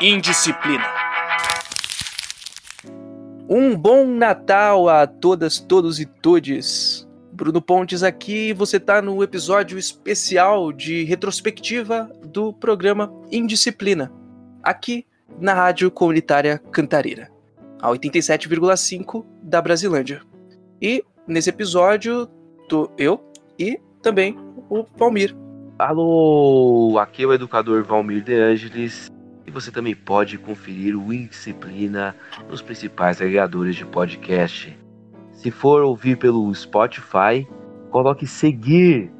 [0.00, 0.84] Indisciplina.
[3.48, 7.06] Um bom Natal a todas, todos e todes.
[7.32, 14.12] Bruno Pontes aqui, você está no episódio especial de retrospectiva do programa Indisciplina,
[14.62, 15.06] aqui
[15.38, 17.30] na Rádio Comunitária Cantareira,
[17.80, 20.22] a 87,5 da Brasilândia.
[20.80, 22.26] E nesse episódio,
[22.68, 23.22] tô eu
[23.58, 24.36] e também
[24.68, 25.41] o Valmir.
[25.84, 29.10] Alô, aqui é o educador Valmir De Angelis
[29.44, 32.14] e você também pode conferir o Indisciplina
[32.48, 34.78] nos principais agregadores de podcast.
[35.32, 37.44] Se for ouvir pelo Spotify,
[37.90, 39.10] coloque seguir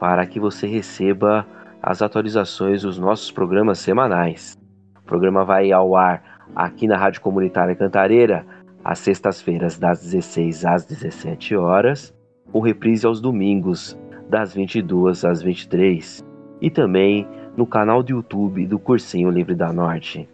[0.00, 1.46] para que você receba
[1.80, 4.58] as atualizações dos nossos programas semanais.
[4.98, 8.44] O programa vai ao ar aqui na Rádio Comunitária Cantareira
[8.84, 12.12] às sextas-feiras das 16 às 17 horas,
[12.50, 13.96] com reprise aos domingos
[14.30, 16.24] das 22 às 23
[16.60, 20.28] e também no canal do YouTube do Cursinho Livre da Norte.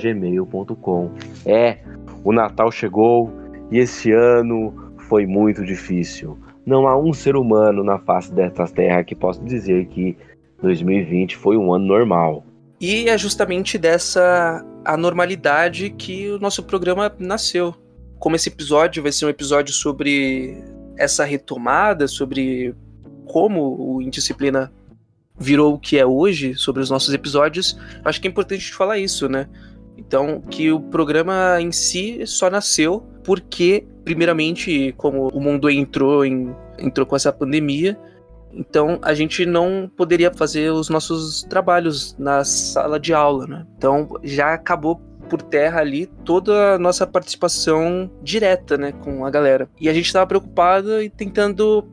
[0.00, 1.10] gmail.com.
[1.44, 1.78] É,
[2.24, 3.30] o Natal chegou
[3.70, 4.72] e esse ano
[5.08, 6.38] foi muito difícil.
[6.64, 10.16] Não há um ser humano na face desta terra que possa dizer que
[10.62, 12.44] 2020 foi um ano normal.
[12.80, 17.74] E é justamente dessa anormalidade que o nosso programa nasceu.
[18.18, 20.56] Como esse episódio vai ser um episódio sobre
[20.96, 22.74] essa retomada, sobre
[23.26, 24.72] como o Indisciplina
[25.38, 29.28] virou o que é hoje, sobre os nossos episódios, acho que é importante falar isso,
[29.28, 29.48] né?
[29.96, 36.54] Então, que o programa em si só nasceu porque, primeiramente, como o mundo entrou, em,
[36.78, 37.98] entrou com essa pandemia,
[38.52, 43.66] então a gente não poderia fazer os nossos trabalhos na sala de aula, né?
[43.76, 49.68] Então já acabou por terra ali toda a nossa participação direta, né, com a galera.
[49.78, 51.86] E a gente estava preocupado e tentando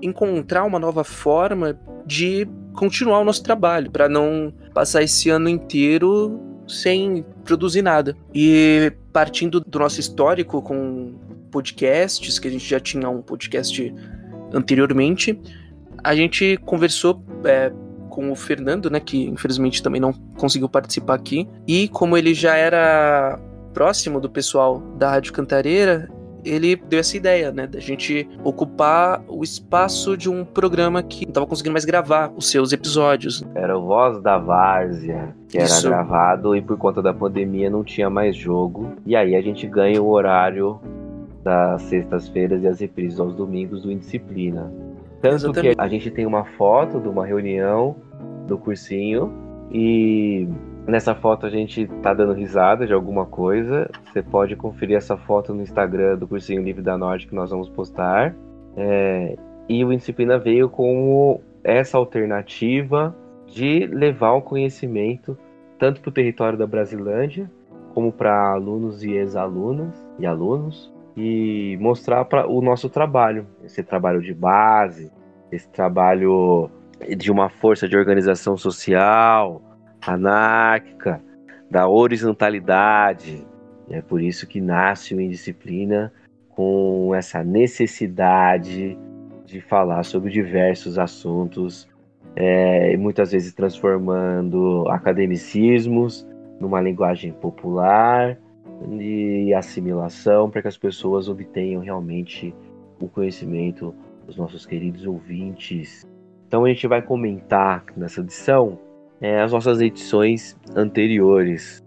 [0.00, 6.40] encontrar uma nova forma de continuar o nosso trabalho, para não passar esse ano inteiro
[6.66, 8.16] sem produzir nada.
[8.34, 11.14] E partindo do nosso histórico com
[11.50, 13.94] podcasts, que a gente já tinha um podcast
[14.52, 15.38] anteriormente,
[16.02, 17.72] a gente conversou é,
[18.08, 22.56] com o Fernando, né, que infelizmente também não conseguiu participar aqui, e como ele já
[22.56, 23.38] era
[23.72, 26.08] próximo do pessoal da Rádio Cantareira,
[26.44, 31.30] ele deu essa ideia, né, da gente ocupar o espaço de um programa que não
[31.30, 33.44] estava conseguindo mais gravar os seus episódios.
[33.54, 35.86] Era o Voz da Várzea, que Isso.
[35.86, 38.92] era gravado e por conta da pandemia não tinha mais jogo.
[39.04, 40.80] E aí a gente ganha o horário
[41.42, 44.72] das sextas-feiras e as reprises aos domingos do Indisciplina.
[45.20, 45.76] Tanto Exatamente.
[45.76, 47.96] que a gente tem uma foto de uma reunião
[48.46, 49.32] do cursinho
[49.70, 50.48] e
[50.86, 53.90] nessa foto a gente tá dando risada de alguma coisa.
[54.04, 57.68] Você pode conferir essa foto no Instagram do Cursinho Livre da Norte que nós vamos
[57.68, 58.34] postar.
[58.76, 59.36] É,
[59.68, 63.14] e o Indisciplina veio com essa alternativa
[63.46, 65.36] de levar o conhecimento
[65.78, 67.50] tanto para o território da Brasilândia
[67.94, 74.22] como para alunos e ex-alunas e alunos e mostrar para o nosso trabalho, esse trabalho
[74.22, 75.10] de base,
[75.50, 76.70] esse trabalho
[77.16, 79.60] de uma força de organização social
[80.06, 81.20] anárquica,
[81.68, 83.44] da horizontalidade.
[83.90, 86.12] É por isso que nasce o Indisciplina
[86.50, 88.96] com essa necessidade
[89.44, 91.88] de falar sobre diversos assuntos,
[92.36, 96.28] é, muitas vezes transformando academicismos
[96.60, 98.38] numa linguagem popular
[98.86, 102.54] de assimilação para que as pessoas obtenham realmente
[103.00, 103.94] o conhecimento
[104.26, 106.06] dos nossos queridos ouvintes.
[106.46, 108.78] Então a gente vai comentar nessa edição
[109.20, 111.82] é, as nossas edições anteriores.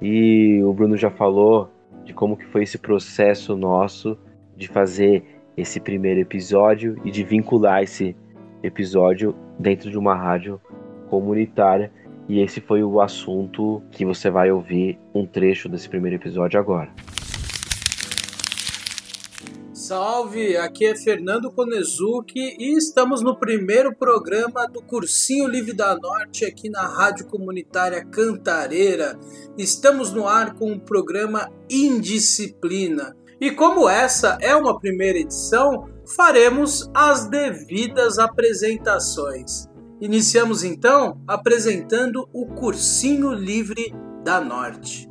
[0.00, 1.70] E o Bruno já falou
[2.04, 4.16] de como que foi esse processo nosso
[4.56, 5.24] de fazer
[5.56, 8.16] esse primeiro episódio e de vincular esse
[8.62, 10.60] episódio dentro de uma rádio
[11.08, 11.90] comunitária
[12.30, 16.94] e esse foi o assunto que você vai ouvir um trecho desse primeiro episódio agora.
[19.72, 26.44] Salve, aqui é Fernando Konezuki e estamos no primeiro programa do Cursinho Livre da Norte
[26.44, 29.18] aqui na Rádio Comunitária Cantareira.
[29.58, 33.16] Estamos no ar com o programa Indisciplina.
[33.40, 39.69] E como essa é uma primeira edição, faremos as devidas apresentações.
[40.00, 43.94] Iniciamos então apresentando o Cursinho Livre
[44.24, 45.06] da Norte.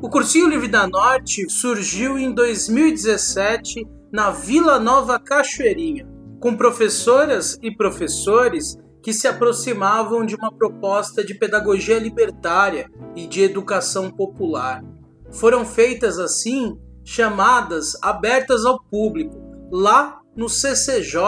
[0.00, 6.08] O Cursinho Livre da Norte surgiu em 2017 na Vila Nova Cachoeirinha,
[6.40, 13.42] com professoras e professores que se aproximavam de uma proposta de pedagogia libertária e de
[13.42, 14.82] educação popular.
[15.30, 19.36] Foram feitas assim chamadas abertas ao público,
[19.70, 21.20] lá no CCJ,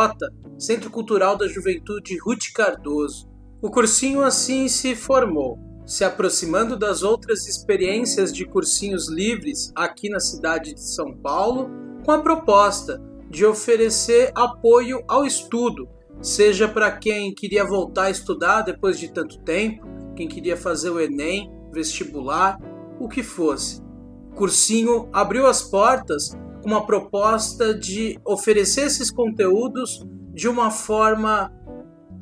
[0.58, 3.28] Centro Cultural da Juventude Ruth Cardoso.
[3.60, 10.20] O cursinho assim se formou, se aproximando das outras experiências de cursinhos livres aqui na
[10.20, 11.70] cidade de São Paulo,
[12.04, 15.88] com a proposta de oferecer apoio ao estudo,
[16.22, 21.00] seja para quem queria voltar a estudar depois de tanto tempo, quem queria fazer o
[21.00, 22.58] Enem, vestibular,
[23.00, 23.82] o que fosse.
[24.30, 26.30] O cursinho abriu as portas
[26.62, 31.50] com uma proposta de oferecer esses conteúdos de uma forma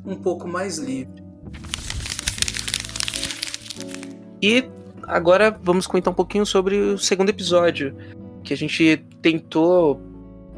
[0.05, 1.23] um pouco mais livre.
[4.41, 4.69] E
[5.03, 7.95] agora vamos comentar um pouquinho sobre o segundo episódio,
[8.43, 9.99] que a gente tentou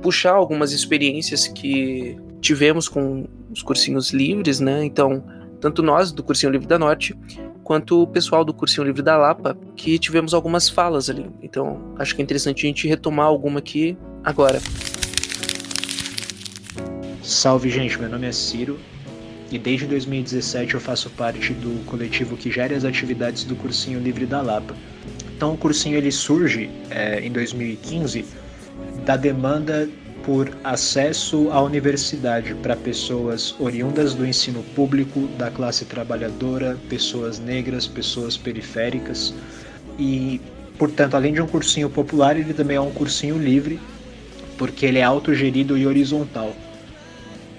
[0.01, 4.83] puxar algumas experiências que tivemos com os cursinhos livres, né?
[4.83, 5.23] Então,
[5.61, 7.17] tanto nós do Cursinho Livre da Norte,
[7.63, 11.27] quanto o pessoal do Cursinho Livre da Lapa, que tivemos algumas falas ali.
[11.41, 14.59] Então, acho que é interessante a gente retomar alguma aqui agora.
[17.25, 17.99] Salve, gente.
[17.99, 18.79] Meu nome é Ciro
[19.51, 24.27] e desde 2017 eu faço parte do coletivo que gera as atividades do Cursinho Livre
[24.27, 24.75] da Lapa.
[25.35, 28.23] Então, o cursinho ele surge é, em 2015
[29.03, 29.89] da demanda
[30.23, 37.87] por acesso à universidade para pessoas oriundas do ensino público, da classe trabalhadora, pessoas negras,
[37.87, 39.33] pessoas periféricas.
[39.97, 40.39] E,
[40.77, 43.79] portanto, além de um cursinho popular, ele também é um cursinho livre,
[44.59, 46.55] porque ele é autogerido e horizontal.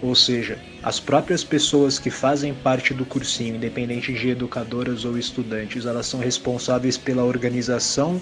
[0.03, 5.87] Ou seja, as próprias pessoas que fazem parte do cursinho, independente de educadoras ou estudantes,
[5.87, 8.21] elas são responsáveis pela organização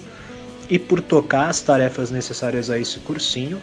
[0.69, 3.61] e por tocar as tarefas necessárias a esse cursinho,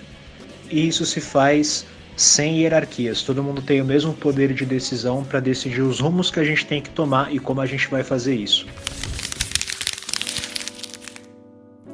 [0.71, 1.87] e isso se faz
[2.17, 3.23] sem hierarquias.
[3.23, 6.67] Todo mundo tem o mesmo poder de decisão para decidir os rumos que a gente
[6.67, 8.67] tem que tomar e como a gente vai fazer isso.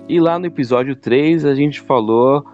[0.09, 2.44] E lá no episódio 3 a gente falou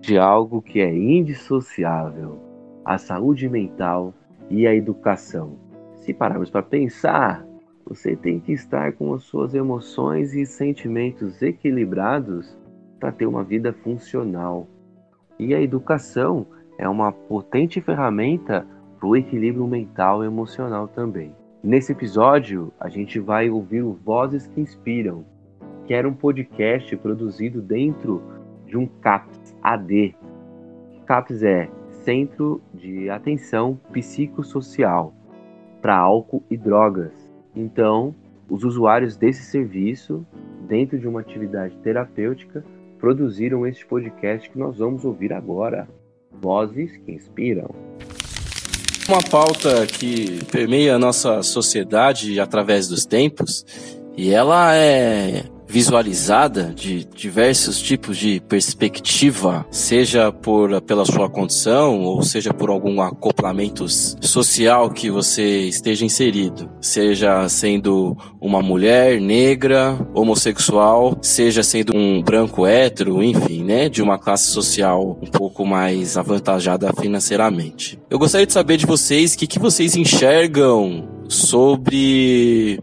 [0.00, 2.40] de algo que é indissociável:
[2.84, 4.14] a saúde mental
[4.50, 5.56] e a educação.
[5.96, 7.46] Se pararmos para pensar,
[7.86, 12.56] você tem que estar com as suas emoções e sentimentos equilibrados
[12.98, 14.66] para ter uma vida funcional.
[15.38, 16.46] E a educação
[16.78, 18.66] é uma potente ferramenta
[18.98, 21.34] para o equilíbrio mental e emocional também.
[21.62, 25.24] Nesse episódio, a gente vai ouvir o Vozes que Inspiram,
[25.86, 28.22] que era um podcast produzido dentro
[28.66, 30.14] de um CAPS AD.
[31.06, 31.70] CAPS é
[32.04, 35.14] Centro de Atenção Psicossocial
[35.80, 37.24] para Álcool e Drogas
[37.54, 38.14] então,
[38.50, 40.26] os usuários desse serviço,
[40.68, 42.64] dentro de uma atividade terapêutica,
[42.98, 45.88] produziram este podcast que nós vamos ouvir agora.
[46.42, 47.72] Vozes que inspiram.
[49.08, 53.64] Uma pauta que permeia a nossa sociedade através dos tempos,
[54.16, 62.22] e ela é visualizada de diversos tipos de perspectiva, seja por pela sua condição ou
[62.22, 71.16] seja por algum acoplamento social que você esteja inserido, seja sendo uma mulher negra, homossexual,
[71.22, 76.92] seja sendo um branco hétero, enfim, né, de uma classe social um pouco mais avantajada
[77.00, 77.98] financeiramente.
[78.10, 82.80] Eu gostaria de saber de vocês o que, que vocês enxergam sobre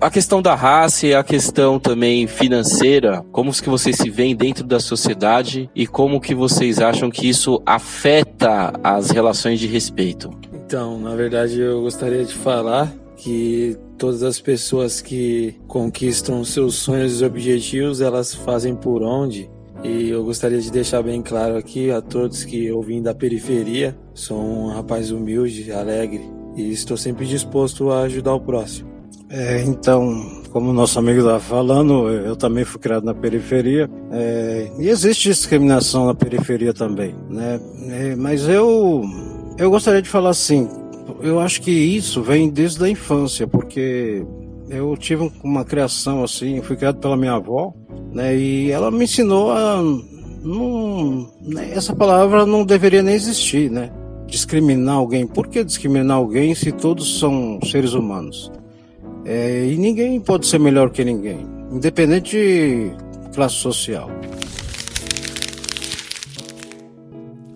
[0.00, 4.64] a, questão da raça e a questão também financeira, como que vocês se veem dentro
[4.64, 10.30] da sociedade e como que vocês acham que isso afeta as relações de respeito?
[10.52, 17.20] Então, na verdade, eu gostaria de falar que todas as pessoas que conquistam seus sonhos
[17.20, 19.50] e objetivos, elas fazem por onde.
[19.82, 23.96] E eu gostaria de deixar bem claro aqui a todos que eu vim da periferia,
[24.12, 28.88] sou um rapaz humilde, alegre, e estou sempre disposto a ajudar o próximo.
[29.30, 34.70] É, então, como o nosso amigo estava falando, eu também fui criado na periferia é,
[34.78, 37.60] e existe discriminação na periferia também, né?
[37.88, 39.02] É, mas eu
[39.58, 40.68] eu gostaria de falar assim,
[41.20, 44.24] eu acho que isso vem desde a infância, porque
[44.70, 47.74] eu tive uma criação assim, fui criado pela minha avó,
[48.12, 48.36] né?
[48.36, 49.82] E ela me ensinou a
[50.42, 53.90] não, né, essa palavra não deveria nem existir, né?
[54.28, 55.26] Discriminar alguém.
[55.26, 58.52] Por que discriminar alguém se todos são seres humanos?
[59.24, 62.92] É, e ninguém pode ser melhor que ninguém, independente de
[63.34, 64.08] classe social.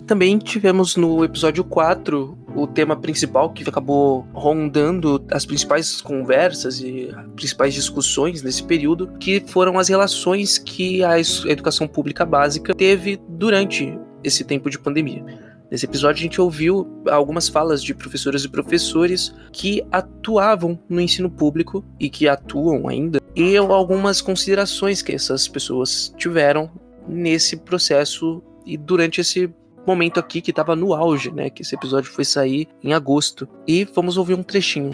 [0.05, 7.09] Também tivemos no episódio 4 o tema principal que acabou rondando as principais conversas e
[7.35, 13.97] principais discussões nesse período, que foram as relações que a educação pública básica teve durante
[14.23, 15.52] esse tempo de pandemia.
[15.73, 21.31] Nesse episódio, a gente ouviu algumas falas de professoras e professores que atuavam no ensino
[21.31, 26.69] público e que atuam ainda, e algumas considerações que essas pessoas tiveram
[27.07, 29.51] nesse processo e durante esse
[29.83, 31.49] momento aqui que estava no auge, né?
[31.49, 33.49] Que esse episódio foi sair em agosto.
[33.67, 34.91] E vamos ouvir um trechinho.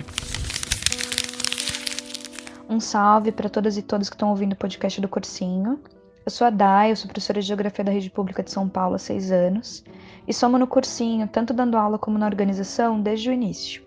[2.70, 5.78] Um salve para todas e todos que estão ouvindo o podcast do Cursinho.
[6.26, 8.96] Eu sou a Dai, eu sou professora de Geografia da Rede Pública de São Paulo
[8.96, 9.84] há seis anos
[10.30, 13.84] e somos no cursinho, tanto dando aula como na organização, desde o início.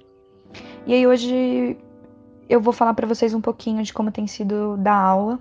[0.87, 1.79] E aí hoje
[2.51, 5.39] eu vou falar para vocês um pouquinho de como tem sido dar aula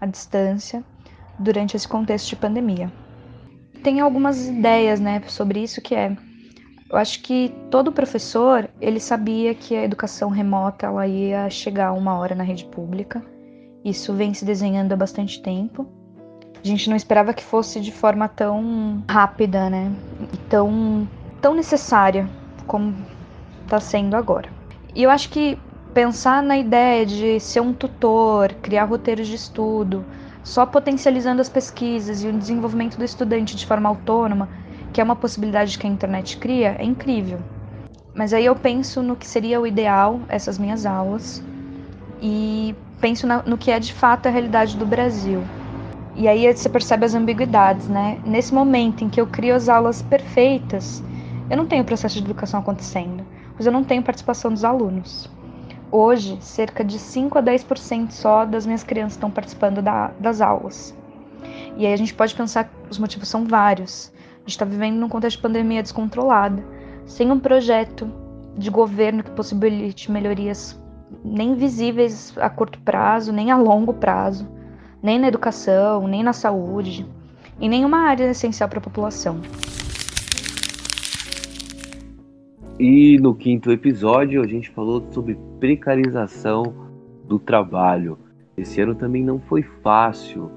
[0.00, 0.84] à distância
[1.38, 2.92] durante esse contexto de pandemia
[3.82, 6.16] tem algumas ideias, né, sobre isso que é
[6.88, 12.18] eu acho que todo professor, ele sabia que a educação remota ela ia chegar uma
[12.18, 13.24] hora na rede pública.
[13.82, 15.88] Isso vem se desenhando há bastante tempo.
[16.64, 19.90] A gente não esperava que fosse de forma tão rápida, né?
[20.32, 21.08] E tão,
[21.40, 22.28] tão necessária
[22.66, 22.94] como
[23.64, 24.48] está sendo agora.
[24.94, 25.58] E eu acho que
[25.92, 30.04] pensar na ideia de ser um tutor, criar roteiros de estudo,
[30.44, 34.48] só potencializando as pesquisas e o desenvolvimento do estudante de forma autônoma,
[34.92, 37.40] que é uma possibilidade que a internet cria, é incrível.
[38.14, 41.42] Mas aí eu penso no que seria o ideal, essas minhas aulas,
[42.20, 45.42] e penso no que é de fato a realidade do Brasil.
[46.14, 48.20] E aí você percebe as ambiguidades, né?
[48.24, 51.02] Nesse momento em que eu crio as aulas perfeitas,
[51.48, 53.24] eu não tenho processo de educação acontecendo,
[53.56, 55.30] mas eu não tenho participação dos alunos.
[55.90, 60.94] Hoje, cerca de 5 a 10% só das minhas crianças estão participando da, das aulas.
[61.76, 64.12] E aí a gente pode pensar que os motivos são vários.
[64.36, 66.64] A gente está vivendo num contexto de pandemia descontrolada,
[67.06, 68.10] sem um projeto
[68.56, 70.78] de governo que possibilite melhorias
[71.24, 74.48] nem visíveis a curto prazo, nem a longo prazo,
[75.02, 77.04] nem na educação, nem na saúde,
[77.60, 79.40] em nenhuma área essencial para a população.
[82.78, 86.74] E no quinto episódio a gente falou sobre precarização
[87.24, 88.18] do trabalho.
[88.56, 90.50] Esse ano também não foi fácil.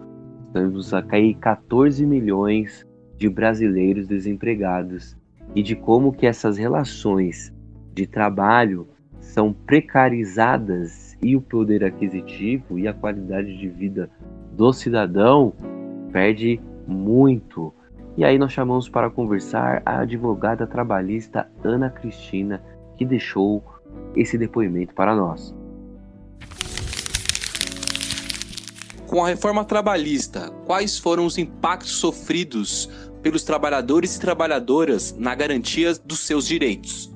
[0.48, 2.86] Estamos a cair 14 milhões
[3.18, 5.16] de brasileiros desempregados
[5.54, 7.54] e de como que essas relações
[7.94, 8.88] de trabalho
[9.20, 14.10] são precarizadas e o poder aquisitivo e a qualidade de vida
[14.56, 15.54] do cidadão
[16.12, 17.74] perde muito.
[18.18, 22.64] E aí nós chamamos para conversar a advogada trabalhista Ana Cristina,
[22.98, 23.64] que deixou
[24.16, 25.54] esse depoimento para nós.
[29.08, 32.90] Com a reforma trabalhista, quais foram os impactos sofridos
[33.22, 37.14] pelos trabalhadores e trabalhadoras na garantia dos seus direitos?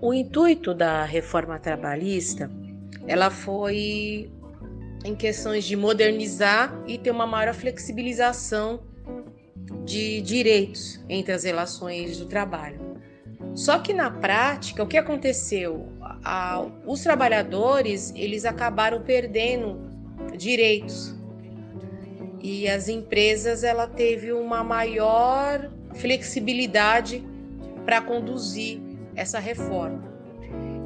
[0.00, 2.50] O intuito da reforma trabalhista,
[3.06, 4.30] ela foi
[5.04, 8.80] em questões de modernizar e ter uma maior flexibilização
[9.84, 12.92] de direitos entre as relações do trabalho.
[13.54, 15.88] Só que na prática, o que aconteceu?
[16.86, 19.80] Os trabalhadores eles acabaram perdendo
[20.36, 21.14] direitos
[22.40, 27.22] e as empresas ela teve uma maior flexibilidade
[27.84, 28.80] para conduzir
[29.14, 30.02] essa reforma.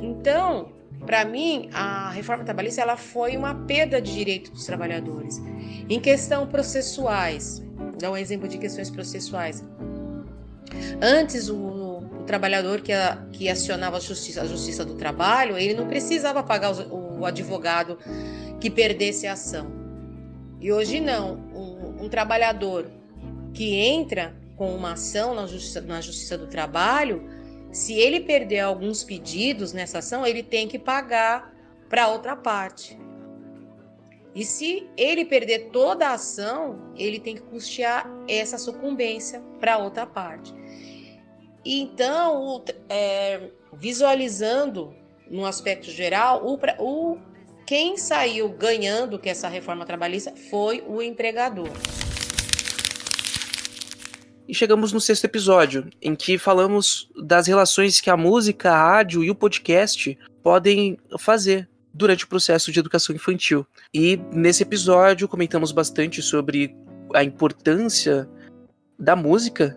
[0.02, 0.72] Então,
[1.06, 5.40] para mim, a reforma trabalhista ela foi uma perda de direitos dos trabalhadores.
[5.88, 7.62] Em questão processuais,
[7.98, 9.64] dar um exemplo de questões processuais.
[11.00, 15.74] Antes, o, o trabalhador que, a, que acionava a justiça, a justiça do trabalho, ele
[15.74, 17.98] não precisava pagar o, o advogado
[18.60, 19.66] que perdesse a ação.
[20.60, 21.36] E hoje não.
[21.54, 22.90] Um, um trabalhador
[23.54, 27.28] que entra com uma ação na justiça, na justiça do trabalho,
[27.76, 31.54] se ele perder alguns pedidos nessa ação, ele tem que pagar
[31.90, 32.98] para outra parte.
[34.34, 40.06] E se ele perder toda a ação, ele tem que custear essa sucumbência para outra
[40.06, 40.54] parte.
[41.62, 44.94] Então, é, visualizando
[45.30, 47.18] no aspecto geral, o, o,
[47.66, 51.68] quem saiu ganhando com essa reforma trabalhista foi o empregador.
[54.48, 59.24] E chegamos no sexto episódio, em que falamos das relações que a música, a rádio
[59.24, 63.66] e o podcast podem fazer durante o processo de educação infantil.
[63.92, 66.76] E nesse episódio comentamos bastante sobre
[67.14, 68.28] a importância
[68.98, 69.76] da música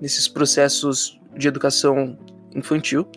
[0.00, 2.18] nesses processos de educação
[2.54, 3.08] infantil,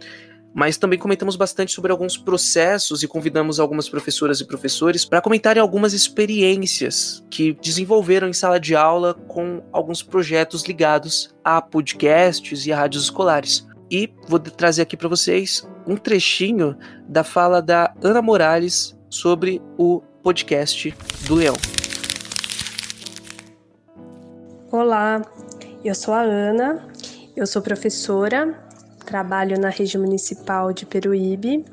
[0.53, 5.59] mas também comentamos bastante sobre alguns processos e convidamos algumas professoras e professores para comentarem
[5.59, 12.71] algumas experiências que desenvolveram em sala de aula com alguns projetos ligados a podcasts e
[12.71, 13.65] a rádios escolares.
[13.89, 20.01] E vou trazer aqui para vocês um trechinho da fala da Ana Morales sobre o
[20.21, 20.95] podcast
[21.27, 21.55] do Leão.
[24.71, 25.21] Olá,
[25.83, 26.87] eu sou a Ana
[27.35, 28.62] Eu sou professora,
[29.03, 31.65] trabalho na rede municipal de Peruíbe,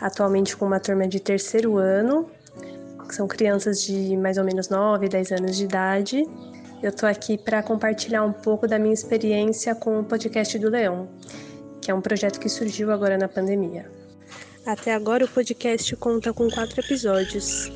[0.00, 2.28] atualmente com uma turma de terceiro ano,
[3.08, 6.24] que são crianças de mais ou menos 9, 10 anos de idade.
[6.82, 11.08] Eu estou aqui para compartilhar um pouco da minha experiência com o podcast do Leão,
[11.80, 13.90] que é um projeto que surgiu agora na pandemia.
[14.66, 17.72] Até agora o podcast conta com quatro episódios,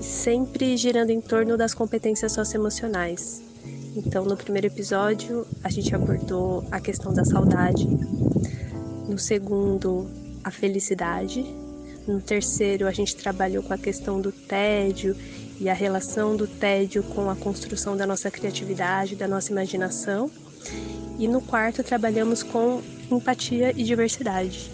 [0.00, 3.49] sempre girando em torno das competências socioemocionais.
[3.96, 7.88] Então, no primeiro episódio, a gente abordou a questão da saudade.
[9.08, 10.08] No segundo,
[10.44, 11.44] a felicidade.
[12.06, 15.16] No terceiro, a gente trabalhou com a questão do tédio
[15.58, 20.30] e a relação do tédio com a construção da nossa criatividade, da nossa imaginação.
[21.18, 22.80] E no quarto, trabalhamos com
[23.10, 24.70] empatia e diversidade.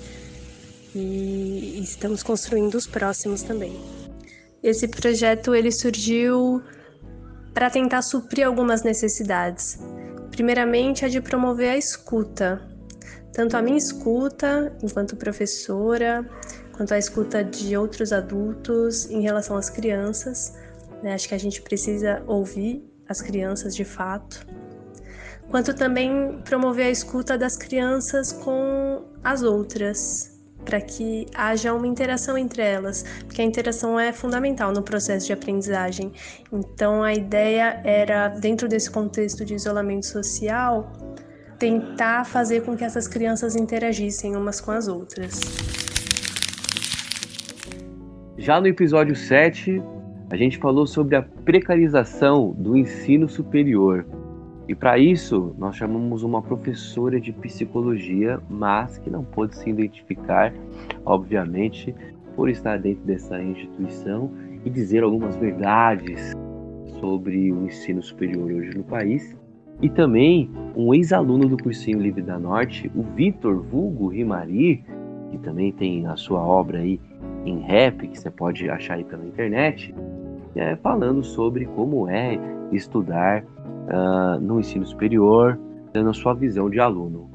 [0.94, 3.80] E estamos construindo os próximos também.
[4.62, 6.62] Esse projeto ele surgiu
[7.56, 9.78] para tentar suprir algumas necessidades.
[10.30, 12.60] Primeiramente, a de promover a escuta,
[13.32, 16.28] tanto a minha escuta enquanto professora,
[16.72, 20.54] quanto a escuta de outros adultos em relação às crianças.
[21.02, 21.14] Né?
[21.14, 24.46] Acho que a gente precisa ouvir as crianças de fato,
[25.50, 30.35] quanto também promover a escuta das crianças com as outras,
[30.66, 35.32] para que haja uma interação entre elas, porque a interação é fundamental no processo de
[35.32, 36.12] aprendizagem.
[36.52, 40.92] Então, a ideia era, dentro desse contexto de isolamento social,
[41.58, 45.40] tentar fazer com que essas crianças interagissem umas com as outras.
[48.36, 49.82] Já no episódio 7,
[50.28, 54.04] a gente falou sobre a precarização do ensino superior.
[54.68, 60.52] E para isso, nós chamamos uma professora de psicologia, mas que não pôde se identificar,
[61.04, 61.94] obviamente,
[62.34, 64.30] por estar dentro dessa instituição
[64.64, 66.32] e dizer algumas verdades
[66.98, 69.36] sobre o ensino superior hoje no país.
[69.80, 74.84] E também um ex-aluno do cursinho Livre da Norte, o Vitor Vulgo Rimari,
[75.30, 77.00] que também tem a sua obra aí
[77.44, 79.94] em rap, que você pode achar aí pela internet,
[80.60, 82.38] é, falando sobre como é
[82.72, 85.58] estudar uh, no ensino superior,
[85.92, 87.30] dando a sua visão de aluno.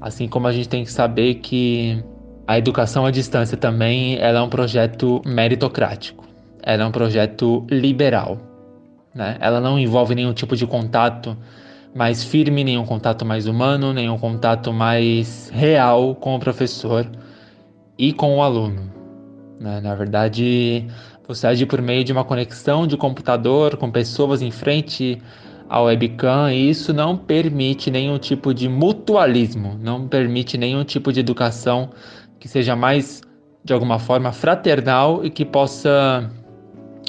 [0.00, 2.02] Assim como a gente tem que saber que
[2.46, 6.24] a educação à distância também ela é um projeto meritocrático,
[6.62, 8.38] ela é um projeto liberal.
[9.14, 9.36] Né?
[9.40, 11.36] Ela não envolve nenhum tipo de contato
[11.94, 17.06] mais firme, nenhum contato mais humano, nenhum contato mais real com o professor
[17.98, 18.95] e com o aluno.
[19.60, 19.80] Né?
[19.80, 20.86] Na verdade,
[21.26, 25.20] você age por meio de uma conexão de computador com pessoas em frente
[25.68, 31.20] ao webcam e isso não permite nenhum tipo de mutualismo, não permite nenhum tipo de
[31.20, 31.90] educação
[32.38, 33.20] que seja mais,
[33.64, 36.30] de alguma forma, fraternal e que possa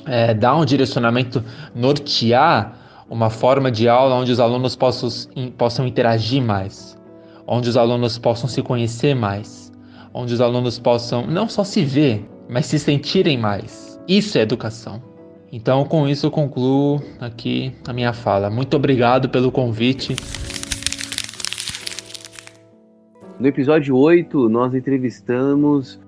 [0.06, 1.44] é, dar um direcionamento,
[1.76, 2.76] nortear
[3.10, 5.10] uma forma de aula onde os alunos possam,
[5.58, 6.98] possam interagir mais,
[7.46, 9.72] onde os alunos possam se conhecer mais,
[10.14, 14.00] onde os alunos possam não só se ver, mas se sentirem mais.
[14.08, 15.02] Isso é educação.
[15.52, 18.50] Então, com isso, eu concluo aqui a minha fala.
[18.50, 20.16] Muito obrigado pelo convite.
[23.40, 26.00] No episódio 8, nós entrevistamos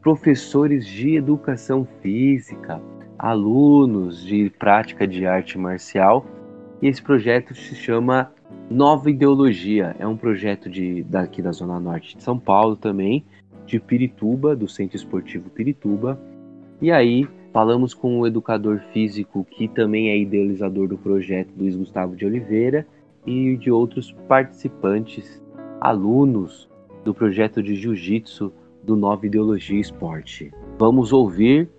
[0.00, 2.80] professores de educação física,
[3.18, 6.26] alunos de prática de arte marcial,
[6.82, 8.32] e esse projeto se chama
[8.70, 9.94] Nova Ideologia.
[9.98, 13.24] É um projeto de, daqui da Zona Norte de São Paulo também,
[13.66, 16.18] de Pirituba, do Centro Esportivo Pirituba
[16.80, 22.16] e aí falamos com o educador físico que também é idealizador do projeto, Luiz Gustavo
[22.16, 22.86] de Oliveira,
[23.26, 25.42] e de outros participantes,
[25.80, 26.68] alunos
[27.04, 30.52] do projeto de Jiu-Jitsu do Nova Ideologia Esporte.
[30.78, 31.70] Vamos ouvir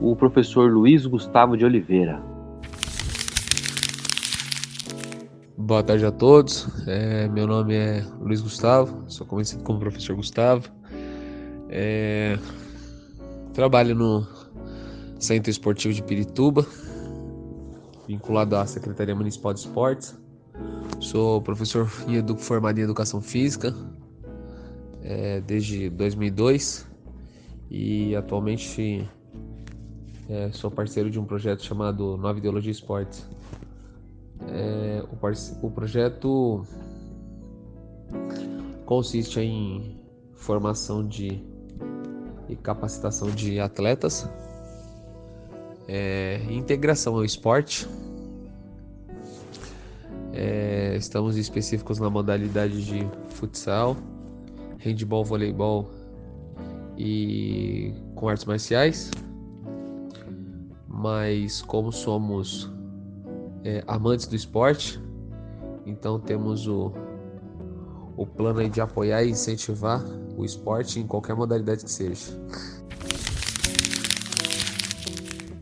[0.00, 2.22] o professor Luiz Gustavo de Oliveira.
[5.58, 6.68] Boa tarde a todos.
[6.86, 10.70] É, meu nome é Luiz Gustavo, sou conhecido como professor Gustavo.
[11.74, 12.38] É,
[13.54, 14.26] trabalho no
[15.18, 16.66] Centro Esportivo de Pirituba,
[18.06, 20.14] vinculado à Secretaria Municipal de Esportes.
[21.00, 21.88] Sou professor
[22.36, 23.74] formado em Educação Física
[25.02, 26.86] é, desde 2002
[27.70, 29.08] e atualmente
[30.28, 33.26] é, sou parceiro de um projeto chamado Nova Ideologia Esportes.
[34.46, 36.66] É, o, o projeto
[38.84, 39.98] consiste em
[40.34, 41.50] formação de
[42.52, 44.28] e capacitação de atletas
[45.88, 47.88] é, integração ao esporte.
[50.32, 53.96] É, estamos específicos na modalidade de futsal,
[54.78, 55.90] handball, voleibol
[56.96, 59.10] e com artes marciais.
[60.88, 62.70] Mas como somos
[63.64, 65.00] é, amantes do esporte.
[65.84, 66.92] Então temos o,
[68.16, 70.02] o plano aí de apoiar e incentivar
[70.36, 72.38] o esporte em qualquer modalidade que seja.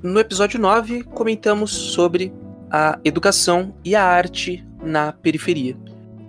[0.02, 2.32] No episódio 9, comentamos sobre
[2.70, 5.76] a educação e a arte na periferia.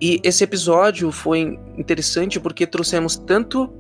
[0.02, 3.72] E esse episódio foi interessante porque trouxemos tanto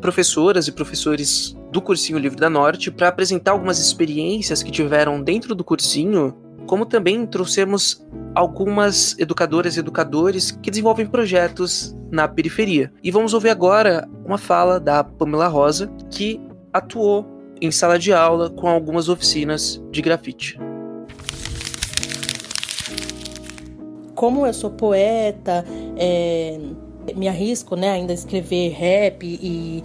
[0.00, 5.54] professoras e professores do Cursinho Livre da Norte para apresentar algumas experiências que tiveram dentro
[5.54, 12.92] do cursinho, como também trouxemos algumas educadoras e educadores que desenvolvem projetos na periferia.
[13.02, 16.40] E vamos ouvir agora uma fala da Pamela Rosa, que
[16.72, 17.26] atuou
[17.60, 20.58] em sala de aula com algumas oficinas de grafite.
[24.14, 25.64] Como eu sou poeta,
[25.96, 26.58] é,
[27.14, 29.82] me arrisco né, ainda a escrever rap e,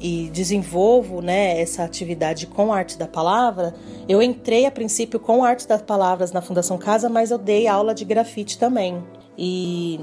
[0.00, 3.74] e desenvolvo né, essa atividade com arte da palavra,
[4.08, 7.94] eu entrei a princípio com arte das palavras na Fundação Casa, mas eu dei aula
[7.94, 9.02] de grafite também.
[9.36, 10.00] E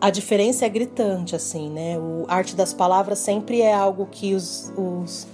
[0.00, 1.98] a diferença é gritante, assim, né?
[1.98, 5.26] O arte das palavras sempre é algo que os, os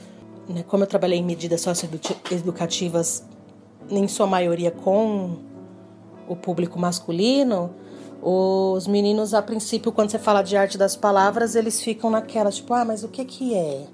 [0.49, 3.25] né, como eu trabalhei em medidas socioeducativas,
[3.91, 5.37] em sua maioria com
[6.29, 7.73] o público masculino,
[8.23, 12.75] os meninos, a princípio, quando você fala de arte das palavras, eles ficam naquela, tipo,
[12.75, 13.87] ah, mas o que que é?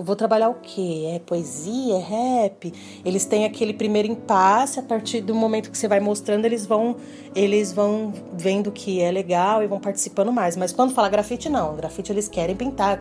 [0.00, 1.10] Eu vou trabalhar o quê?
[1.14, 1.96] É poesia?
[1.96, 2.72] É rap?
[3.04, 6.96] Eles têm aquele primeiro impasse, a partir do momento que você vai mostrando, eles vão
[7.34, 10.56] eles vão vendo que é legal e vão participando mais.
[10.56, 11.76] Mas quando fala grafite, não.
[11.76, 12.98] Grafite eles querem pintar,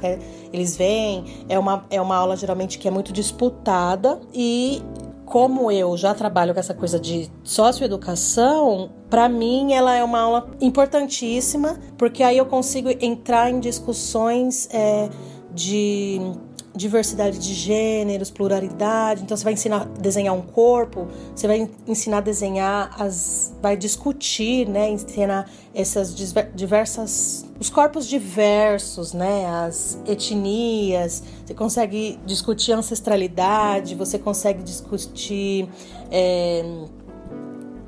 [0.52, 1.24] eles vêm.
[1.48, 4.84] É uma, é uma aula geralmente que é muito disputada e
[5.24, 10.50] como eu já trabalho com essa coisa de socioeducação, para mim ela é uma aula
[10.60, 15.10] importantíssima, porque aí eu consigo entrar em discussões é,
[15.54, 16.20] de
[16.75, 19.23] diversidade de gêneros, pluralidade.
[19.23, 23.75] Então você vai ensinar a desenhar um corpo, você vai ensinar a desenhar as vai
[23.75, 26.15] discutir, né, ensinar essas
[26.53, 31.23] diversas os corpos diversos, né, as etnias.
[31.45, 35.67] Você consegue discutir ancestralidade, você consegue discutir
[36.12, 36.63] é,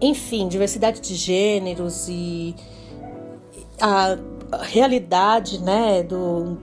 [0.02, 2.56] enfim, diversidade de gêneros e
[3.80, 4.18] a
[4.64, 6.58] realidade, né, do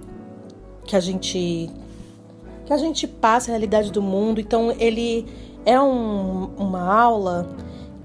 [0.84, 1.70] que a gente
[2.68, 4.42] que a gente passa a realidade do mundo.
[4.42, 5.24] Então, ele
[5.64, 7.48] é um, uma aula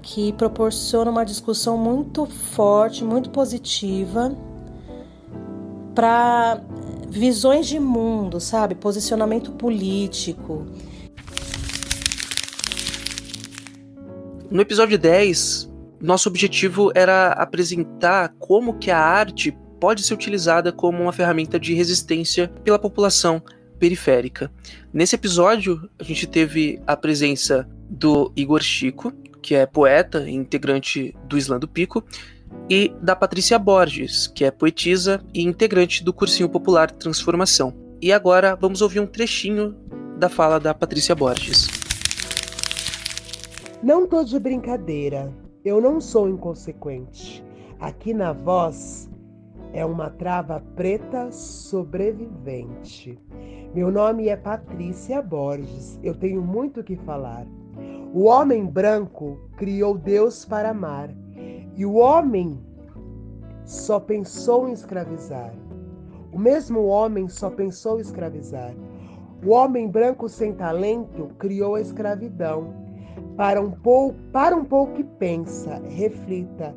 [0.00, 4.34] que proporciona uma discussão muito forte, muito positiva
[5.94, 6.62] para
[7.10, 8.74] visões de mundo, sabe?
[8.74, 10.66] Posicionamento político.
[14.50, 21.02] No episódio 10, nosso objetivo era apresentar como que a arte pode ser utilizada como
[21.02, 23.42] uma ferramenta de resistência pela população
[23.84, 24.50] periférica.
[24.90, 31.14] Nesse episódio, a gente teve a presença do Igor Chico, que é poeta e integrante
[31.28, 32.02] do Islã do Pico,
[32.70, 37.74] e da Patrícia Borges, que é poetisa e integrante do Cursinho Popular Transformação.
[38.00, 39.76] E agora vamos ouvir um trechinho
[40.16, 41.68] da fala da Patrícia Borges.
[43.82, 45.30] Não tô de brincadeira,
[45.62, 47.44] eu não sou inconsequente.
[47.78, 49.10] Aqui na voz
[49.74, 53.18] é uma trava preta sobrevivente.
[53.74, 55.98] Meu nome é Patrícia Borges.
[56.00, 57.44] Eu tenho muito o que falar.
[58.14, 61.10] O homem branco criou Deus para amar,
[61.74, 62.56] e o homem
[63.64, 65.52] só pensou em escravizar.
[66.32, 68.72] O mesmo homem só pensou em escravizar.
[69.44, 72.72] O homem branco sem talento criou a escravidão.
[73.36, 76.72] Para um pouco, para um pouco que pensa, reflita.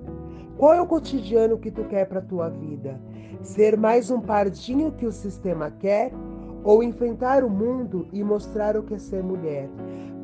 [0.57, 2.99] Qual é o cotidiano que tu quer para tua vida?
[3.43, 6.11] Ser mais um pardinho que o sistema quer
[6.63, 9.69] ou enfrentar o mundo e mostrar o que é ser mulher,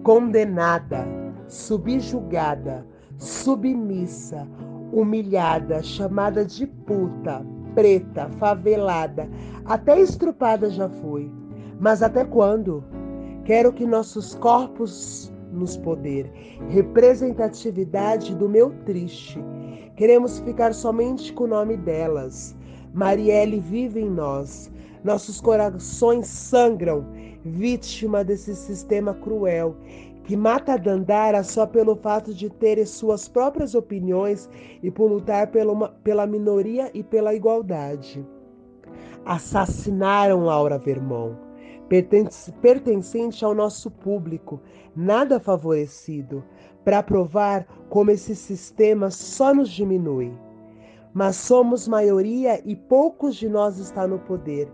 [0.03, 1.05] condenada,
[1.47, 2.85] subjugada,
[3.17, 4.47] submissa,
[4.91, 9.29] humilhada, chamada de puta, preta, favelada,
[9.65, 11.31] até estrupada já foi.
[11.79, 12.83] Mas até quando?
[13.45, 16.31] Quero que nossos corpos nos poder,
[16.69, 19.39] representatividade do meu triste.
[19.95, 22.55] Queremos ficar somente com o nome delas.
[22.93, 24.71] Marielle vive em nós.
[25.03, 27.05] Nossos corações sangram,
[27.43, 29.75] vítima desse sistema cruel
[30.23, 34.49] que mata Dandara só pelo fato de ter suas próprias opiniões
[34.81, 38.25] e por lutar pela, pela minoria e pela igualdade.
[39.25, 41.37] Assassinaram Laura Vermont,
[42.61, 44.61] pertencente ao nosso público,
[44.95, 46.43] nada favorecido,
[46.83, 50.33] para provar como esse sistema só nos diminui.
[51.13, 54.69] Mas somos maioria e poucos de nós estão no poder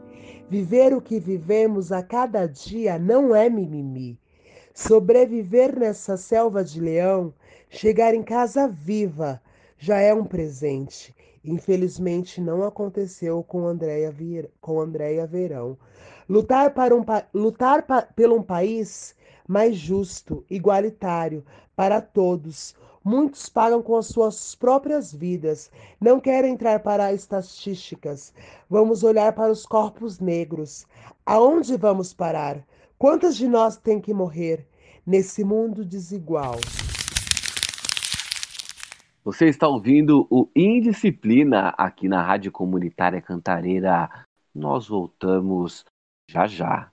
[0.50, 4.18] Viver o que vivemos a cada dia não é mimimi.
[4.74, 7.34] Sobreviver nessa selva de leão
[7.70, 9.40] Chegar em casa viva
[9.78, 11.16] já é um presente.
[11.46, 14.12] Infelizmente não aconteceu com Andréia
[14.60, 15.78] com Andréia Verão.
[16.28, 19.16] Lutar, para um, lutar pa, pelo um país
[19.48, 22.76] mais justo, igualitário para todos.
[23.10, 25.72] Muitos pagam com as suas próprias vidas.
[26.00, 28.32] Não quero entrar para estatísticas.
[28.70, 30.86] Vamos olhar para os corpos negros.
[31.26, 32.64] Aonde vamos parar?
[33.00, 34.68] Quantas de nós têm que morrer
[35.04, 36.58] nesse mundo desigual?
[39.24, 44.08] Você está ouvindo o Indisciplina aqui na Rádio Comunitária Cantareira.
[44.54, 45.84] Nós voltamos
[46.30, 46.92] já já.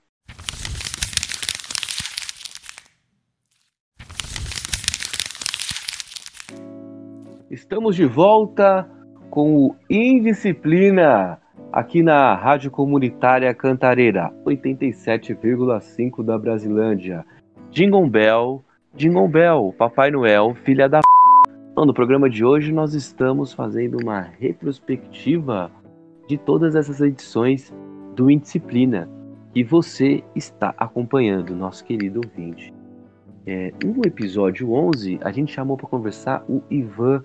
[7.49, 8.85] Estamos de volta
[9.29, 11.39] com o Indisciplina
[11.71, 17.25] aqui na Rádio Comunitária Cantareira, 87,5 da Brasilândia.
[17.71, 18.61] Jingle Bell,
[18.93, 20.99] Jingle Bell, Papai Noel, filha da
[21.73, 25.71] Bom, no programa de hoje nós estamos fazendo uma retrospectiva
[26.27, 27.73] de todas essas edições
[28.13, 29.09] do Indisciplina
[29.53, 32.76] que você está acompanhando, nosso querido ouvinte.
[33.49, 37.23] É, no episódio 11, a gente chamou para conversar o Ivan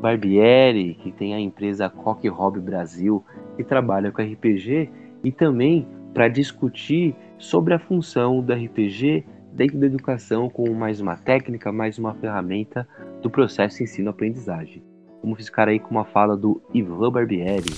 [0.00, 3.22] Barbieri, que tem a empresa Coque Hobby Brasil,
[3.54, 4.90] que trabalha com RPG,
[5.22, 11.16] e também para discutir sobre a função do RPG dentro da educação como mais uma
[11.16, 12.88] técnica, mais uma ferramenta
[13.20, 14.82] do processo ensino-aprendizagem.
[15.22, 17.74] Vamos ficar aí com uma fala do Ivan Barbieri.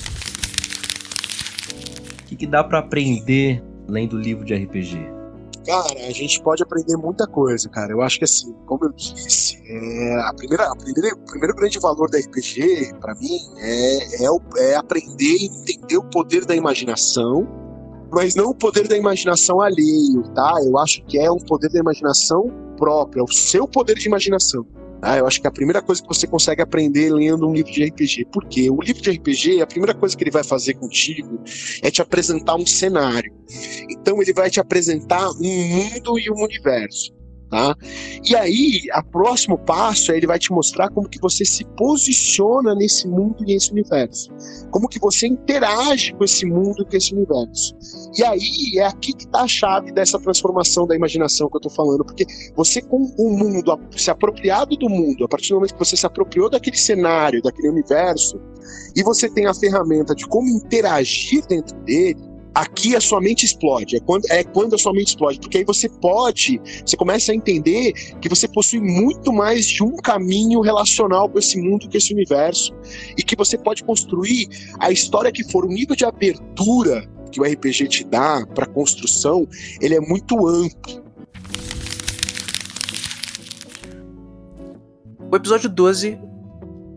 [2.22, 5.19] O que, que dá para aprender lendo livro de RPG?
[5.66, 7.92] Cara, a gente pode aprender muita coisa, cara.
[7.92, 11.78] Eu acho que assim, como eu disse, é, a primeira, a primeira, o primeiro grande
[11.78, 17.46] valor da RPG, para mim, é, é, é aprender e entender o poder da imaginação
[18.12, 20.54] mas não o poder da imaginação alheio, tá?
[20.64, 24.66] Eu acho que é um poder da imaginação próprio, é o seu poder de imaginação.
[25.00, 25.18] Tá?
[25.18, 27.84] Eu acho que é a primeira coisa que você consegue aprender lendo um livro de
[27.84, 28.26] RPG.
[28.26, 28.70] Por quê?
[28.70, 31.42] O livro de RPG, a primeira coisa que ele vai fazer contigo
[31.82, 33.32] é te apresentar um cenário.
[33.88, 37.19] Então ele vai te apresentar um mundo e um universo.
[37.50, 37.76] Tá?
[38.24, 42.76] E aí, o próximo passo é ele vai te mostrar como que você se posiciona
[42.76, 44.30] nesse mundo e nesse universo.
[44.70, 47.76] Como que você interage com esse mundo e com esse universo.
[48.16, 51.72] E aí, é aqui que está a chave dessa transformação da imaginação que eu estou
[51.72, 55.84] falando, porque você com o mundo, se apropriado do mundo, a partir do momento que
[55.84, 58.40] você se apropriou daquele cenário, daquele universo,
[58.94, 63.96] e você tem a ferramenta de como interagir dentro dele, aqui a sua mente explode.
[63.96, 65.40] É quando, é quando a sua mente explode.
[65.40, 69.96] Porque aí você pode, você começa a entender que você possui muito mais de um
[69.96, 72.74] caminho relacional com esse mundo, com esse universo.
[73.16, 75.64] E que você pode construir a história que for.
[75.64, 79.46] O nível de abertura que o RPG te dá para construção,
[79.80, 81.04] ele é muito amplo.
[85.30, 86.18] O episódio 12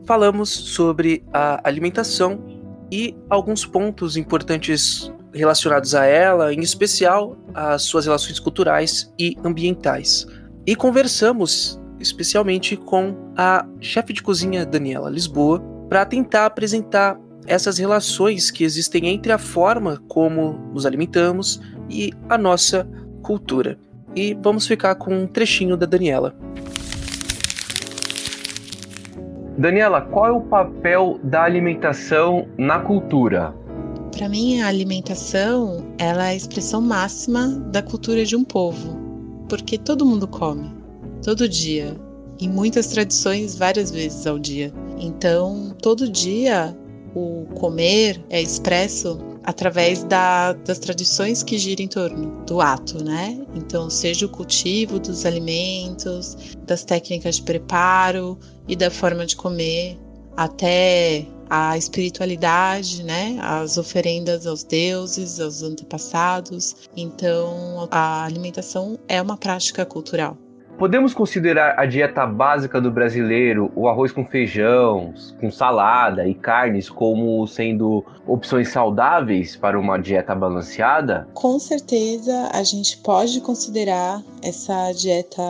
[0.05, 2.43] falamos sobre a alimentação
[2.91, 10.27] e alguns pontos importantes relacionados a ela, em especial as suas relações culturais e ambientais.
[10.65, 18.51] E conversamos especialmente com a chefe de cozinha Daniela Lisboa para tentar apresentar essas relações
[18.51, 22.87] que existem entre a forma como nos alimentamos e a nossa
[23.21, 23.77] cultura.
[24.15, 26.35] E vamos ficar com um trechinho da Daniela.
[29.57, 33.53] Daniela, qual é o papel da alimentação na cultura?
[34.13, 38.95] Para mim, a alimentação ela é a expressão máxima da cultura de um povo,
[39.49, 40.71] porque todo mundo come,
[41.23, 41.97] todo dia,
[42.39, 44.71] em muitas tradições, várias vezes ao dia.
[44.99, 46.77] Então, todo dia
[47.15, 53.43] o comer é expresso através da, das tradições que giram em torno do ato, né?
[53.55, 59.99] Então, seja o cultivo dos alimentos, das técnicas de preparo e da forma de comer,
[60.37, 63.37] até a espiritualidade, né?
[63.39, 66.89] As oferendas aos deuses, aos antepassados.
[66.97, 70.35] Então, a alimentação é uma prática cultural.
[70.79, 76.89] Podemos considerar a dieta básica do brasileiro, o arroz com feijão, com salada e carnes,
[76.89, 81.27] como sendo opções saudáveis para uma dieta balanceada?
[81.35, 85.43] Com certeza, a gente pode considerar essa dieta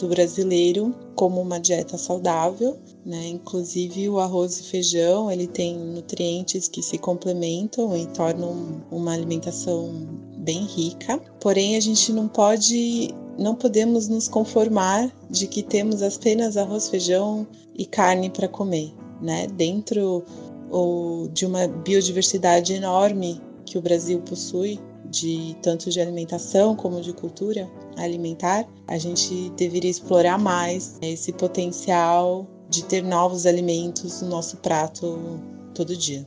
[0.00, 2.76] do brasileiro como uma dieta saudável,
[3.08, 3.26] né?
[3.28, 10.06] Inclusive o arroz e feijão, ele tem nutrientes que se complementam e tornam uma alimentação
[10.36, 11.18] bem rica.
[11.40, 17.46] Porém, a gente não pode não podemos nos conformar de que temos apenas arroz, feijão
[17.74, 18.92] e carne para comer,
[19.22, 19.46] né?
[19.46, 20.24] Dentro
[20.70, 27.14] ou, de uma biodiversidade enorme que o Brasil possui, de tanto de alimentação como de
[27.14, 34.58] cultura alimentar, a gente deveria explorar mais esse potencial de ter novos alimentos no nosso
[34.58, 35.40] prato
[35.74, 36.26] todo dia.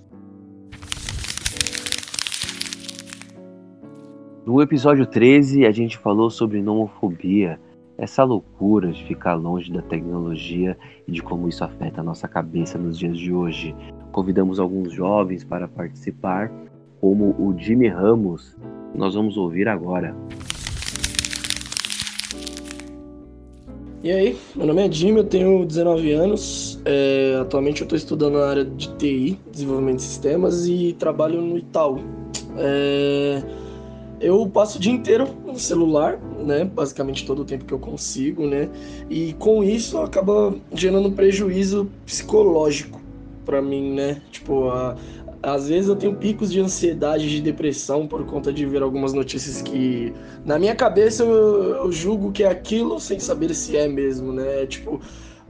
[4.44, 7.60] No episódio 13, a gente falou sobre nomofobia,
[7.96, 10.76] essa loucura de ficar longe da tecnologia
[11.08, 13.76] e de como isso afeta a nossa cabeça nos dias de hoje.
[14.12, 16.52] Convidamos alguns jovens para participar,
[17.00, 18.58] como o Jimmy Ramos,
[18.96, 20.16] nós vamos ouvir agora.
[24.04, 26.82] E aí, meu nome é Jimmy, eu tenho 19 anos.
[26.86, 31.56] É, atualmente eu estou estudando na área de TI, desenvolvimento de sistemas, e trabalho no
[31.56, 32.00] Itaú.
[32.58, 33.44] É,
[34.20, 36.66] eu passo o dia inteiro no celular, né?
[36.66, 38.70] Basicamente todo o tempo que eu consigo, né?
[39.08, 43.00] E com isso acaba gerando prejuízo psicológico
[43.46, 44.20] para mim, né?
[44.32, 44.96] Tipo, a,
[45.44, 49.62] às vezes eu tenho picos de ansiedade, de depressão por conta de ver algumas notícias
[49.62, 50.14] que,
[50.46, 54.66] na minha cabeça, eu, eu julgo que é aquilo sem saber se é mesmo, né?
[54.68, 55.02] Tipo,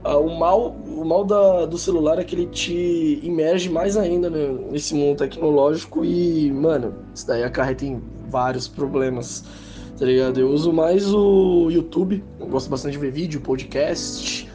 [0.04, 4.30] uh, o mal, o mal da, do celular é que ele te imerge mais ainda
[4.30, 8.00] né, nesse mundo tecnológico e, mano, isso daí acarreta em
[8.30, 9.44] vários problemas,
[9.98, 10.40] tá ligado?
[10.40, 14.50] Eu uso mais o YouTube, eu gosto bastante de ver vídeo, podcast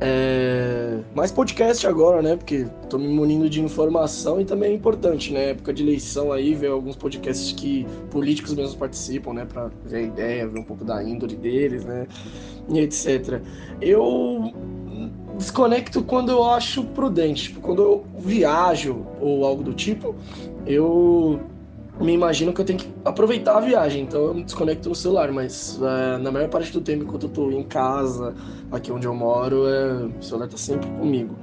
[0.00, 0.98] é...
[1.14, 2.36] Mais podcast agora, né?
[2.36, 5.50] Porque tô me munindo de informação e também é importante, né?
[5.50, 9.44] Época de eleição aí, ver alguns podcasts que políticos mesmos participam, né?
[9.44, 12.06] Pra ver a ideia, ver um pouco da índole deles, né?
[12.68, 13.40] E etc.
[13.80, 14.52] Eu
[15.36, 17.44] desconecto quando eu acho prudente.
[17.44, 20.14] Tipo, quando eu viajo ou algo do tipo,
[20.66, 21.40] eu
[22.00, 25.30] me imagino que eu tenho que aproveitar a viagem, então eu me desconecto no celular,
[25.32, 28.34] mas é, na maior parte do tempo, enquanto eu tô em casa,
[28.72, 31.36] aqui onde eu moro, é, o celular tá sempre comigo.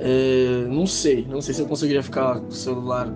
[0.00, 3.12] É, não sei, não sei se eu conseguiria ficar com o celular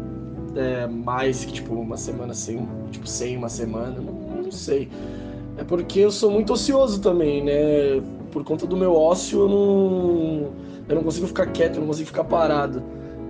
[0.55, 4.91] é, mais que tipo uma semana sem, tipo sem uma semana, não, não sei.
[5.57, 8.03] É porque eu sou muito ocioso também, né?
[8.31, 10.53] Por conta do meu ócio, eu não,
[10.89, 12.83] eu não consigo ficar quieto, eu não consigo ficar parado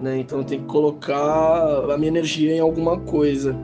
[0.02, 0.18] né?
[0.18, 3.56] Então eu tenho que colocar a minha energia em alguma coisa.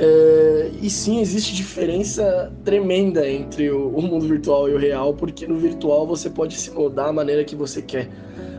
[0.00, 5.44] É, e sim, existe diferença tremenda entre o, o, mundo virtual e o real, porque
[5.44, 8.08] no virtual você pode se mudar da maneira que você quer.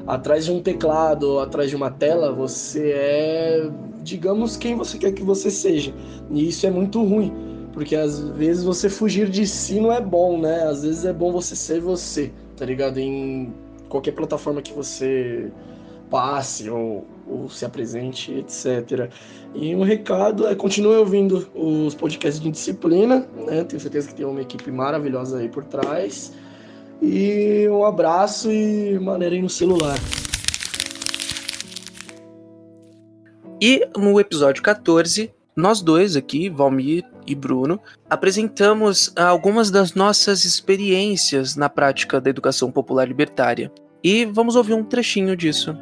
[0.05, 3.69] Atrás de um teclado, atrás de uma tela, você é,
[4.03, 5.93] digamos, quem você quer que você seja.
[6.29, 7.31] E isso é muito ruim,
[7.71, 10.63] porque às vezes você fugir de si não é bom, né?
[10.63, 12.97] Às vezes é bom você ser você, tá ligado?
[12.97, 13.53] Em
[13.87, 15.49] qualquer plataforma que você
[16.09, 19.09] passe ou, ou se apresente, etc.
[19.53, 23.63] E um recado é continue ouvindo os podcasts de disciplina, né?
[23.63, 26.33] Tenho certeza que tem uma equipe maravilhosa aí por trás.
[27.01, 29.97] E um abraço e maneirem no celular.
[33.61, 41.55] E no episódio 14, nós dois aqui, Valmir e Bruno, apresentamos algumas das nossas experiências
[41.55, 43.71] na prática da educação popular libertária.
[44.01, 45.77] E vamos ouvir um trechinho disso.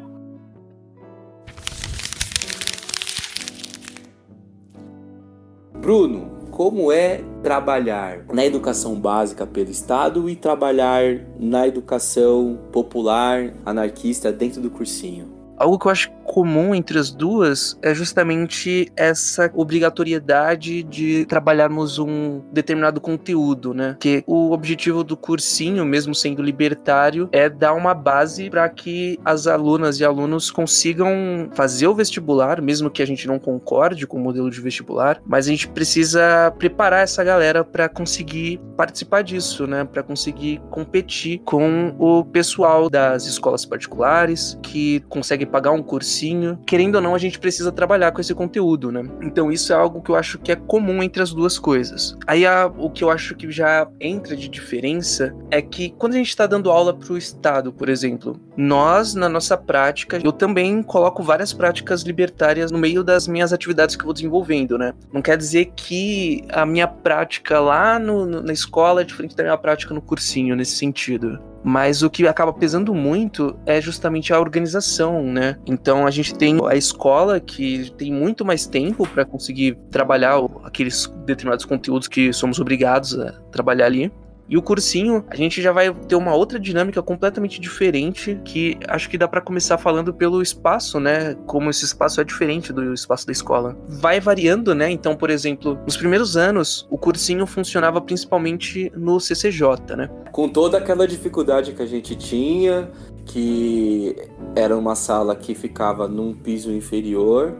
[5.88, 11.02] Bruno, como é trabalhar na educação básica pelo Estado e trabalhar
[11.40, 15.37] na educação popular anarquista dentro do cursinho?
[15.58, 22.42] Algo que eu acho comum entre as duas é justamente essa obrigatoriedade de trabalharmos um
[22.52, 23.96] determinado conteúdo, né?
[23.98, 29.46] Que o objetivo do cursinho, mesmo sendo libertário, é dar uma base para que as
[29.46, 34.20] alunas e alunos consigam fazer o vestibular, mesmo que a gente não concorde com o
[34.20, 39.84] modelo de vestibular, mas a gente precisa preparar essa galera para conseguir participar disso, né?
[39.84, 46.58] Para conseguir competir com o pessoal das escolas particulares que consegue pagar um cursinho.
[46.66, 49.02] Querendo ou não, a gente precisa trabalhar com esse conteúdo, né?
[49.22, 52.16] Então isso é algo que eu acho que é comum entre as duas coisas.
[52.26, 56.18] Aí a, o que eu acho que já entra de diferença é que quando a
[56.18, 60.82] gente está dando aula para o Estado, por exemplo, nós, na nossa prática, eu também
[60.82, 64.92] coloco várias práticas libertárias no meio das minhas atividades que eu vou desenvolvendo, né?
[65.12, 69.42] Não quer dizer que a minha prática lá no, no, na escola é diferente da
[69.42, 71.38] minha prática no cursinho, nesse sentido.
[71.62, 75.56] Mas o que acaba pesando muito é justamente a organização, né?
[75.66, 81.12] Então a gente tem a escola que tem muito mais tempo para conseguir trabalhar aqueles
[81.26, 84.12] determinados conteúdos que somos obrigados a trabalhar ali.
[84.48, 89.08] E o cursinho, a gente já vai ter uma outra dinâmica completamente diferente, que acho
[89.10, 91.34] que dá para começar falando pelo espaço, né?
[91.46, 93.76] Como esse espaço é diferente do espaço da escola.
[93.88, 94.90] Vai variando, né?
[94.90, 100.08] Então, por exemplo, nos primeiros anos, o cursinho funcionava principalmente no CCJ, né?
[100.32, 102.90] Com toda aquela dificuldade que a gente tinha,
[103.26, 104.16] que
[104.56, 107.58] era uma sala que ficava num piso inferior,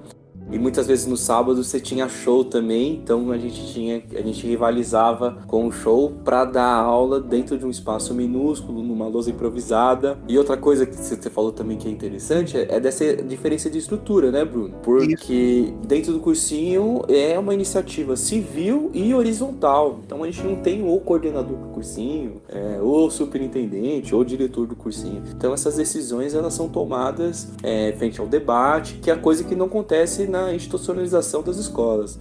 [0.50, 4.46] E muitas vezes no sábado você tinha show também, então a gente tinha, a gente
[4.46, 10.18] rivalizava com o show para dar aula dentro de um espaço minúsculo, numa lousa improvisada.
[10.26, 14.30] E outra coisa que você falou também que é interessante é dessa diferença de estrutura,
[14.30, 14.74] né, Bruno?
[14.82, 20.00] Porque dentro do cursinho é uma iniciativa civil e horizontal.
[20.06, 24.74] Então a gente não tem o coordenador do cursinho, é, ou superintendente, ou diretor do
[24.74, 25.22] cursinho.
[25.36, 29.54] Então essas decisões elas são tomadas é, frente ao debate, que é a coisa que
[29.54, 32.18] não acontece na na institucionalização das escolas.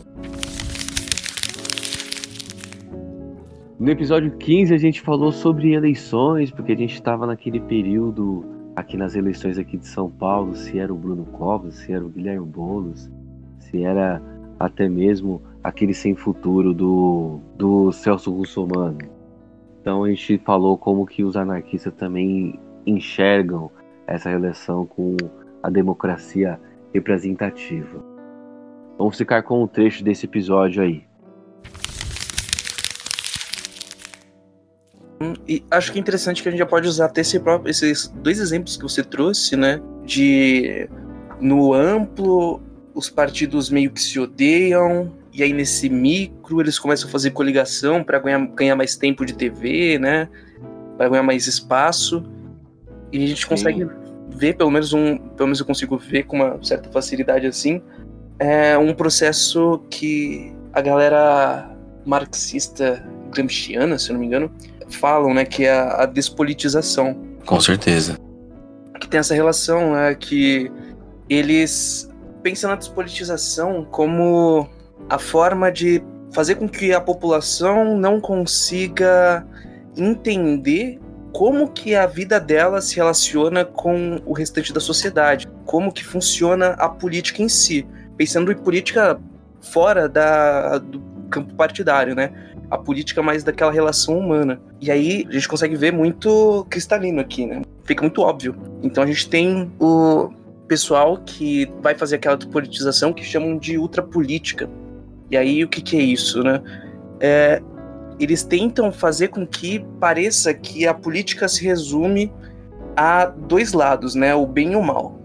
[3.79, 8.43] No episódio 15 a gente falou sobre eleições, porque a gente estava naquele período
[8.75, 12.09] aqui nas eleições aqui de São Paulo, se era o Bruno Covas, se era o
[12.09, 13.09] Guilherme Boulos,
[13.59, 14.21] se era
[14.59, 18.97] até mesmo aquele sem futuro do, do Celso Russomano.
[19.81, 23.69] Então a gente falou como que os anarquistas também enxergam
[24.07, 25.15] essa relação com
[25.61, 26.59] a democracia
[26.93, 28.03] representativa.
[28.97, 31.03] Vamos ficar com um trecho desse episódio aí.
[35.21, 37.69] Hum, e acho que é interessante que a gente já pode usar até esse próprio,
[37.69, 39.81] esses dois exemplos que você trouxe, né?
[40.03, 40.89] De
[41.39, 42.61] no amplo
[42.93, 48.03] os partidos meio que se odeiam e aí nesse micro eles começam a fazer coligação
[48.03, 50.27] para ganhar, ganhar mais tempo de TV, né?
[50.97, 52.23] Para ganhar mais espaço
[53.11, 53.47] e a gente Sim.
[53.47, 53.87] consegue
[54.37, 57.81] ver, pelo menos um, pelo menos eu consigo ver com uma certa facilidade assim,
[58.39, 61.75] é um processo que a galera
[62.05, 64.51] marxista gramsciana, se eu não me engano,
[64.89, 67.17] falam, né, que é a, a despolitização.
[67.45, 68.17] Com certeza.
[68.99, 70.71] Que tem essa relação, né, que
[71.29, 72.09] eles
[72.41, 74.69] pensam na despolitização como
[75.09, 79.45] a forma de fazer com que a população não consiga
[79.95, 80.99] entender
[81.31, 86.69] como que a vida dela se relaciona com o restante da sociedade, como que funciona
[86.79, 89.19] a política em si, pensando em política
[89.61, 92.31] fora da, do campo partidário, né?
[92.69, 94.59] A política mais daquela relação humana.
[94.81, 97.61] E aí a gente consegue ver muito cristalino aqui, né?
[97.83, 98.55] Fica muito óbvio.
[98.81, 100.29] Então a gente tem o
[100.67, 104.69] pessoal que vai fazer aquela politização que chamam de ultrapolítica.
[105.29, 106.61] E aí o que, que é isso, né?
[107.19, 107.61] É,
[108.19, 112.31] eles tentam fazer com que pareça que a política se resume
[112.95, 114.33] a dois lados, né?
[114.33, 115.19] O bem e o mal.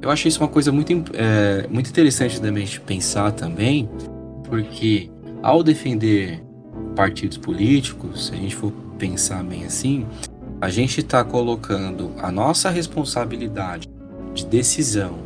[0.00, 3.88] Eu acho isso uma coisa muito, é, muito interessante também de pensar também,
[4.44, 5.10] porque
[5.42, 6.42] ao defender
[6.96, 10.06] partidos políticos, se a gente for pensar bem assim,
[10.60, 13.88] a gente está colocando a nossa responsabilidade
[14.34, 15.18] de decisão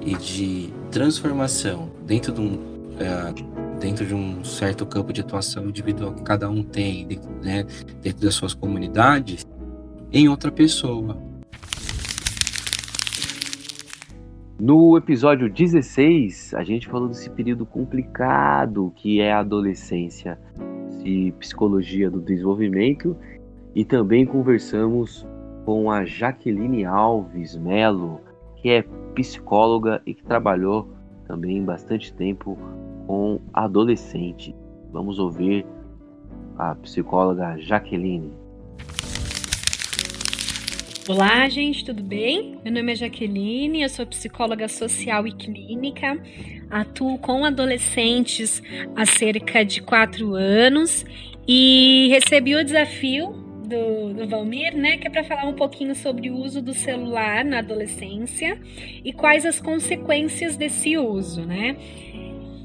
[0.00, 2.58] e de transformação dentro de um,
[2.98, 3.32] é,
[3.82, 7.64] dentro de um certo campo de atuação individual que cada um tem, né,
[8.00, 9.44] dentro das suas comunidades,
[10.12, 11.18] em outra pessoa.
[14.60, 20.38] No episódio 16, a gente falou desse período complicado que é a adolescência,
[21.02, 23.16] de psicologia do desenvolvimento,
[23.74, 25.26] e também conversamos
[25.64, 28.20] com a Jaqueline Alves Melo,
[28.54, 28.84] que é
[29.16, 30.88] psicóloga e que trabalhou
[31.26, 32.56] também bastante tempo
[33.12, 34.54] com adolescente.
[34.90, 35.66] Vamos ouvir
[36.56, 38.32] a psicóloga Jaqueline.
[41.06, 42.58] Olá, gente, tudo bem?
[42.64, 46.18] Meu nome é Jaqueline, eu sou psicóloga social e clínica,
[46.70, 48.62] atuo com adolescentes
[48.96, 51.04] há cerca de quatro anos
[51.46, 53.32] e recebi o desafio
[53.72, 57.44] do, do Valmir, né, que é para falar um pouquinho sobre o uso do celular
[57.44, 58.58] na adolescência
[59.04, 61.76] e quais as consequências desse uso, né?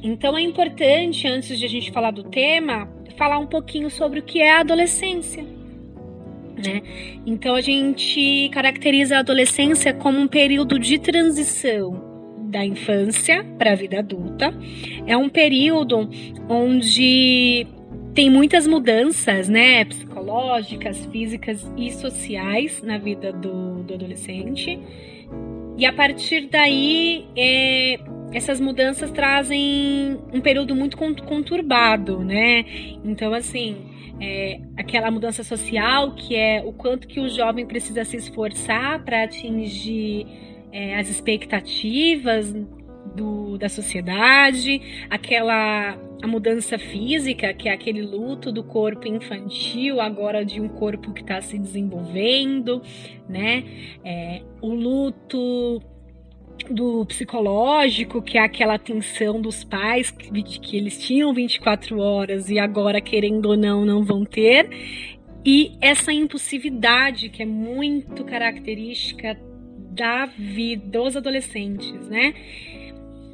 [0.08, 4.24] Então é importante, antes de a gente falar do tema, falar um pouquinho sobre o
[4.24, 5.44] que é a adolescência.
[5.44, 6.82] Né?
[7.26, 12.02] Então a gente caracteriza a adolescência como um período de transição
[12.50, 14.54] da infância para a vida adulta.
[15.06, 16.10] É um período
[16.48, 17.68] onde
[18.14, 24.80] tem muitas mudanças, né, psicológicas, físicas e sociais na vida do, do adolescente.
[25.78, 28.00] E a partir daí, é,
[28.34, 32.66] essas mudanças trazem um período muito conturbado, né?
[33.04, 33.78] Então, assim,
[34.20, 39.24] é, aquela mudança social que é o quanto que o jovem precisa se esforçar para
[39.24, 40.26] atingir
[40.72, 42.54] é, as expectativas
[43.16, 50.44] do, da sociedade, aquela a mudança física, que é aquele luto do corpo infantil, agora
[50.44, 52.82] de um corpo que está se desenvolvendo,
[53.30, 53.64] né?
[54.04, 55.80] É, o luto
[56.70, 62.60] do psicológico, que é aquela tensão dos pais que, que eles tinham 24 horas e
[62.60, 64.70] agora, querendo ou não, não vão ter.
[65.46, 69.38] E essa impulsividade que é muito característica
[69.92, 72.34] da vida dos adolescentes, né?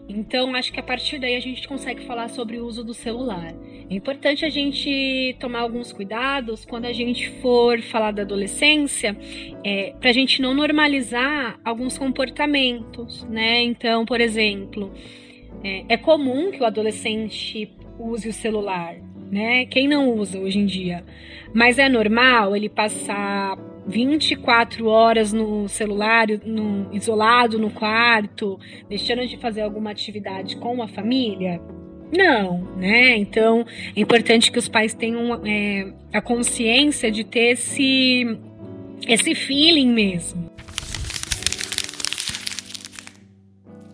[0.08, 3.54] Então, acho que a partir daí a gente consegue falar sobre o uso do celular.
[3.90, 9.18] É importante a gente tomar alguns cuidados quando a gente for falar da adolescência,
[9.64, 13.62] é, para a gente não normalizar alguns comportamentos, né?
[13.64, 14.92] Então, por exemplo,
[15.64, 18.96] é, é comum que o adolescente use o celular,
[19.32, 19.66] né?
[19.66, 21.06] Quem não usa hoje em dia?
[21.54, 28.60] Mas é normal ele passar 24 horas no celular, no, isolado no quarto,
[28.90, 31.62] deixando de fazer alguma atividade com a família?
[32.16, 33.18] Não, né?
[33.18, 33.66] Então
[33.96, 38.38] é importante que os pais tenham é, a consciência de ter esse,
[39.08, 40.54] esse feeling mesmo.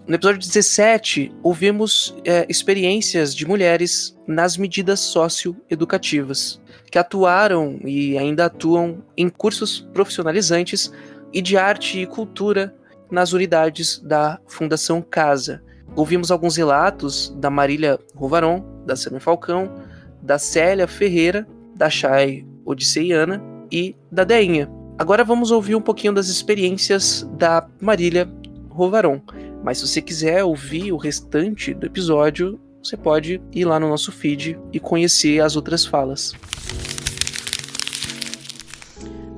[0.06, 6.60] No episódio 17, ouvimos é, experiências de mulheres nas medidas socioeducativas,
[6.90, 10.92] que atuaram e ainda atuam em cursos profissionalizantes
[11.32, 12.76] e de arte e cultura
[13.12, 15.64] nas unidades da Fundação Casa.
[15.96, 19.74] Ouvimos alguns relatos da Marília Rovaron, da Samia Falcão,
[20.22, 24.70] da Célia Ferreira, da Chay Odisseiana e da Deinha.
[24.98, 28.30] Agora vamos ouvir um pouquinho das experiências da Marília
[28.70, 29.22] Rovaron.
[29.64, 34.12] Mas se você quiser ouvir o restante do episódio, você pode ir lá no nosso
[34.12, 36.34] feed e conhecer as outras falas.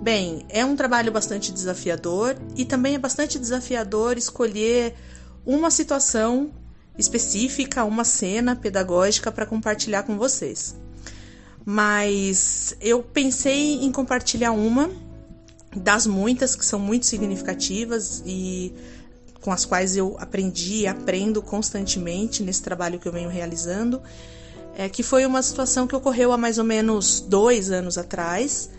[0.02, 4.96] Bem, é um trabalho bastante desafiador e também é bastante desafiador escolher
[5.46, 6.52] uma situação
[6.98, 10.76] específica, uma cena pedagógica para compartilhar com vocês.
[11.64, 14.90] Mas eu pensei em compartilhar uma
[15.76, 18.74] das muitas que são muito significativas e
[19.42, 24.02] com as quais eu aprendi e aprendo constantemente nesse trabalho que eu venho realizando,
[24.78, 28.70] é, que foi uma situação que ocorreu há mais ou menos dois anos atrás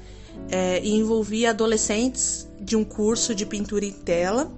[0.51, 4.51] é, e envolvia adolescentes de um curso de pintura em tela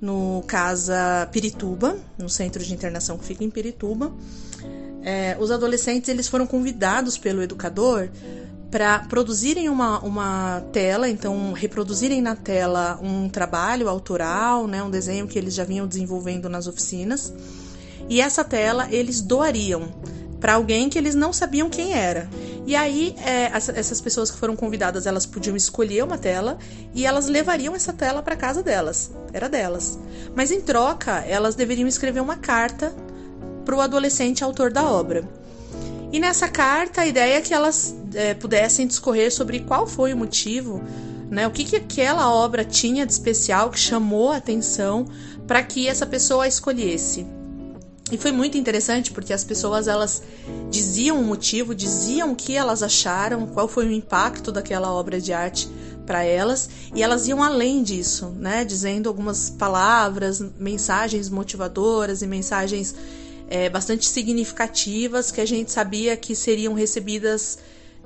[0.00, 4.12] no Casa Pirituba, no centro de internação que fica em Pirituba.
[5.02, 8.08] É, os adolescentes eles foram convidados pelo educador
[8.74, 15.28] para produzirem uma, uma tela, então reproduzirem na tela um trabalho autoral, né, um desenho
[15.28, 17.32] que eles já vinham desenvolvendo nas oficinas.
[18.08, 19.94] E essa tela eles doariam
[20.40, 22.28] para alguém que eles não sabiam quem era.
[22.66, 26.58] E aí é, essas pessoas que foram convidadas elas podiam escolher uma tela
[26.92, 29.96] e elas levariam essa tela para casa delas, era delas.
[30.34, 32.92] Mas em troca elas deveriam escrever uma carta
[33.64, 35.43] para o adolescente autor da obra.
[36.14, 40.16] E nessa carta, a ideia é que elas é, pudessem discorrer sobre qual foi o
[40.16, 40.80] motivo,
[41.28, 45.08] né, o que, que aquela obra tinha de especial que chamou a atenção
[45.44, 47.26] para que essa pessoa a escolhesse.
[48.12, 50.22] E foi muito interessante porque as pessoas elas
[50.70, 55.32] diziam o motivo, diziam o que elas acharam, qual foi o impacto daquela obra de
[55.32, 55.68] arte
[56.06, 62.94] para elas, e elas iam além disso, né, dizendo algumas palavras, mensagens motivadoras e mensagens
[63.48, 67.58] é, bastante significativas que a gente sabia que seriam recebidas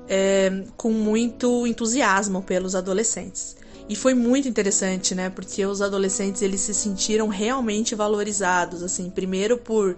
[0.07, 3.55] é, com muito entusiasmo pelos adolescentes.
[3.87, 5.29] E foi muito interessante, né?
[5.29, 9.97] Porque os adolescentes eles se sentiram realmente valorizados, assim, primeiro por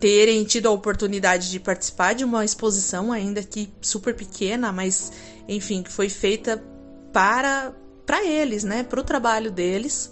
[0.00, 5.12] terem tido a oportunidade de participar de uma exposição ainda que super pequena, mas
[5.46, 6.62] enfim, que foi feita
[7.12, 7.72] para
[8.06, 8.82] para eles, né?
[8.82, 10.10] Para o trabalho deles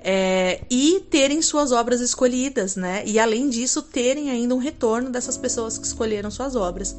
[0.00, 3.02] é, e terem suas obras escolhidas, né?
[3.04, 6.96] E além disso, terem ainda um retorno dessas pessoas que escolheram suas obras.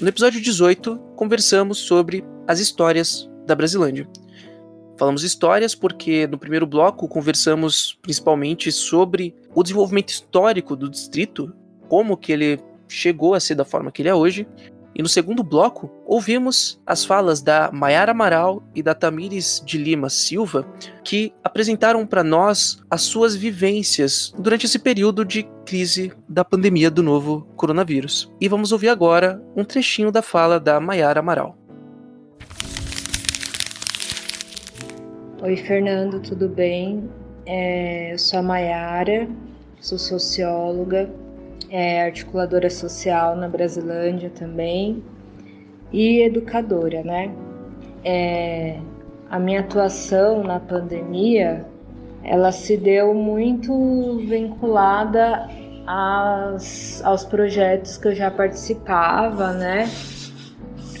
[0.00, 4.08] No episódio 18, conversamos sobre as histórias da Brasilândia.
[4.98, 11.52] Falamos histórias porque no primeiro bloco conversamos principalmente sobre o desenvolvimento histórico do distrito,
[11.88, 14.46] como que ele chegou a ser da forma que ele é hoje,
[14.98, 20.08] e no segundo bloco, ouvimos as falas da Maiara Amaral e da Tamires de Lima
[20.08, 20.66] Silva,
[21.04, 27.02] que apresentaram para nós as suas vivências durante esse período de crise da pandemia do
[27.02, 28.32] novo coronavírus.
[28.40, 31.58] E vamos ouvir agora um trechinho da fala da Maiara Amaral.
[35.42, 37.06] Oi, Fernando, tudo bem?
[37.44, 39.28] É, eu sou a Maiara,
[39.78, 41.10] sou socióloga,
[41.70, 45.02] é articuladora social na Brasilândia também
[45.92, 47.32] e educadora, né?
[48.04, 48.78] É,
[49.30, 51.66] a minha atuação na pandemia,
[52.22, 55.48] ela se deu muito vinculada
[55.86, 59.88] às, aos projetos que eu já participava, né?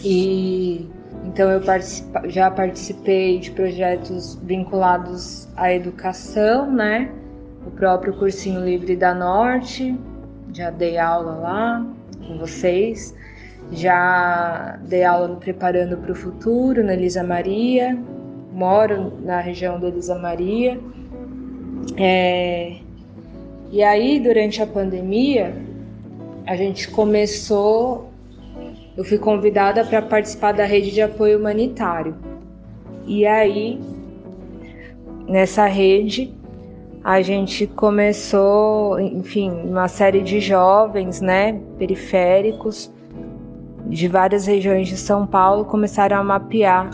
[0.04, 0.88] E
[1.24, 7.10] então eu participa, já participei de projetos vinculados à educação, né?
[7.66, 9.98] O próprio cursinho livre da Norte,
[10.56, 11.86] já dei aula lá
[12.26, 13.14] com vocês,
[13.72, 17.98] já dei aula no Preparando para o Futuro, na Elisa Maria,
[18.52, 20.80] moro na região da Elisa Maria
[21.98, 22.76] É,
[23.70, 25.54] e aí, durante a pandemia,
[26.46, 28.10] a gente começou.
[28.96, 32.14] Eu fui convidada para participar da rede de apoio humanitário.
[33.06, 33.78] E aí,
[35.28, 36.32] nessa rede,
[37.06, 42.90] a gente começou, enfim, uma série de jovens, né, periféricos
[43.86, 46.90] de várias regiões de São Paulo começaram a mapear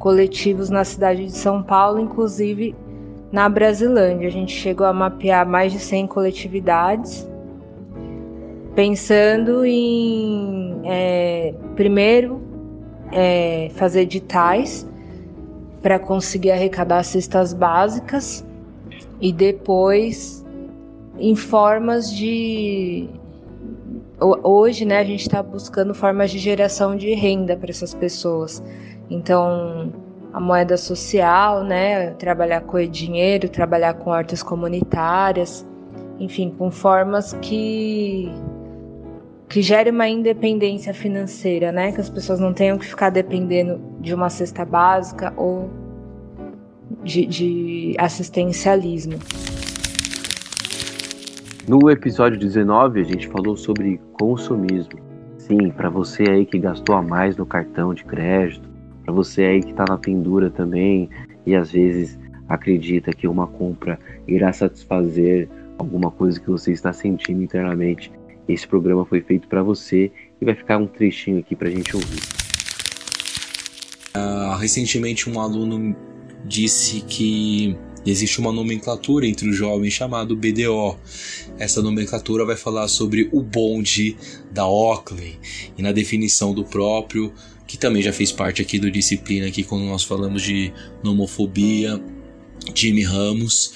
[0.00, 2.74] coletivos na cidade de São Paulo, inclusive
[3.30, 4.26] na Brasilândia.
[4.26, 7.24] A gente chegou a mapear mais de 100 coletividades,
[8.74, 12.42] pensando em, é, primeiro,
[13.12, 14.84] é, fazer editais
[15.80, 18.44] para conseguir arrecadar cestas básicas
[19.22, 20.44] e depois
[21.18, 23.08] em formas de
[24.18, 28.62] hoje, né, a gente está buscando formas de geração de renda para essas pessoas.
[29.08, 29.92] Então,
[30.32, 35.64] a moeda social, né, trabalhar com dinheiro, trabalhar com hortas comunitárias,
[36.18, 38.30] enfim, com formas que
[39.48, 44.14] que gere uma independência financeira, né, que as pessoas não tenham que ficar dependendo de
[44.14, 45.68] uma cesta básica ou
[47.02, 49.18] de, de assistencialismo.
[51.68, 54.98] No episódio 19, a gente falou sobre consumismo.
[55.38, 58.68] Sim, para você aí que gastou a mais no cartão de crédito,
[59.04, 61.08] para você aí que está na pendura também
[61.46, 62.18] e às vezes
[62.48, 68.12] acredita que uma compra irá satisfazer alguma coisa que você está sentindo internamente.
[68.48, 70.10] Esse programa foi feito para você
[70.40, 72.22] e vai ficar um trechinho aqui para a gente ouvir.
[74.14, 75.96] Uh, recentemente um aluno
[76.44, 80.96] disse que existe uma nomenclatura entre os jovens chamado BDO.
[81.58, 84.16] Essa nomenclatura vai falar sobre o bonde
[84.50, 85.38] da Oakley
[85.78, 87.32] e na definição do próprio,
[87.66, 90.72] que também já fez parte aqui do disciplina aqui quando nós falamos de
[91.02, 92.02] nomofobia,
[92.74, 93.72] Jimmy Ramos,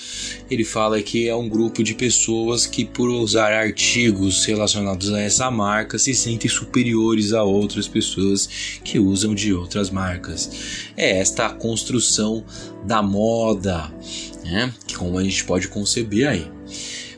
[0.51, 5.51] ele fala que é um grupo de pessoas que, por usar artigos relacionados a essa
[5.51, 8.49] marca, se sentem superiores a outras pessoas
[8.85, 10.51] que usam de outras marcas.
[10.97, 12.45] É esta a construção
[12.85, 13.93] da moda,
[14.45, 14.73] né?
[14.97, 16.51] como a gente pode conceber aí.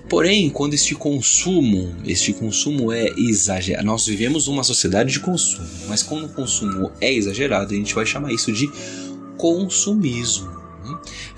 [0.09, 6.03] Porém, quando este consumo, este consumo é exagerado, nós vivemos uma sociedade de consumo, mas
[6.03, 8.71] quando o consumo é exagerado, a gente vai chamar isso de
[9.37, 10.59] consumismo.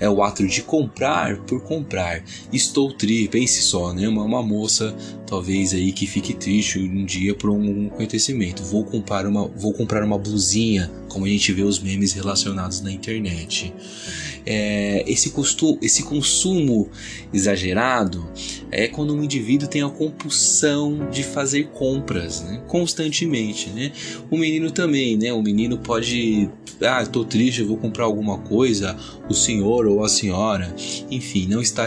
[0.01, 2.23] É o ato de comprar por comprar.
[2.51, 4.07] Estou triste, pense só, né?
[4.07, 4.93] Uma, uma moça,
[5.25, 8.63] talvez aí que fique triste um dia por um acontecimento.
[8.63, 12.91] Vou comprar uma, vou comprar uma blusinha, como a gente vê os memes relacionados na
[12.91, 13.73] internet
[14.45, 16.89] é, esse, custo, esse consumo
[17.33, 18.29] exagerado
[18.71, 23.69] é quando um indivíduo tem a compulsão de fazer compras né, constantemente.
[23.69, 23.91] Né?
[24.29, 25.31] O menino também, né?
[25.33, 26.49] O menino pode.
[26.81, 28.97] Ah, estou triste, eu vou comprar alguma coisa.
[29.29, 30.73] O senhor ou a senhora,
[31.11, 31.85] enfim, não está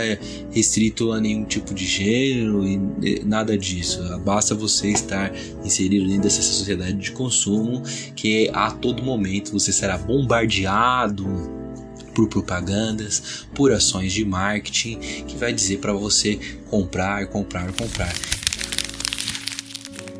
[0.50, 4.00] restrito a nenhum tipo de gênero e nada disso.
[4.20, 5.34] Basta você estar
[5.64, 7.82] inserido dentro dessa sociedade de consumo
[8.14, 11.63] que a todo momento você será bombardeado
[12.14, 16.38] por propagandas, por ações de marketing que vai dizer para você
[16.70, 18.12] comprar, comprar, comprar.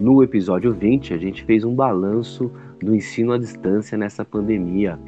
[0.01, 4.99] No episódio 20, a gente fez um balanço do ensino à distância nessa pandemia.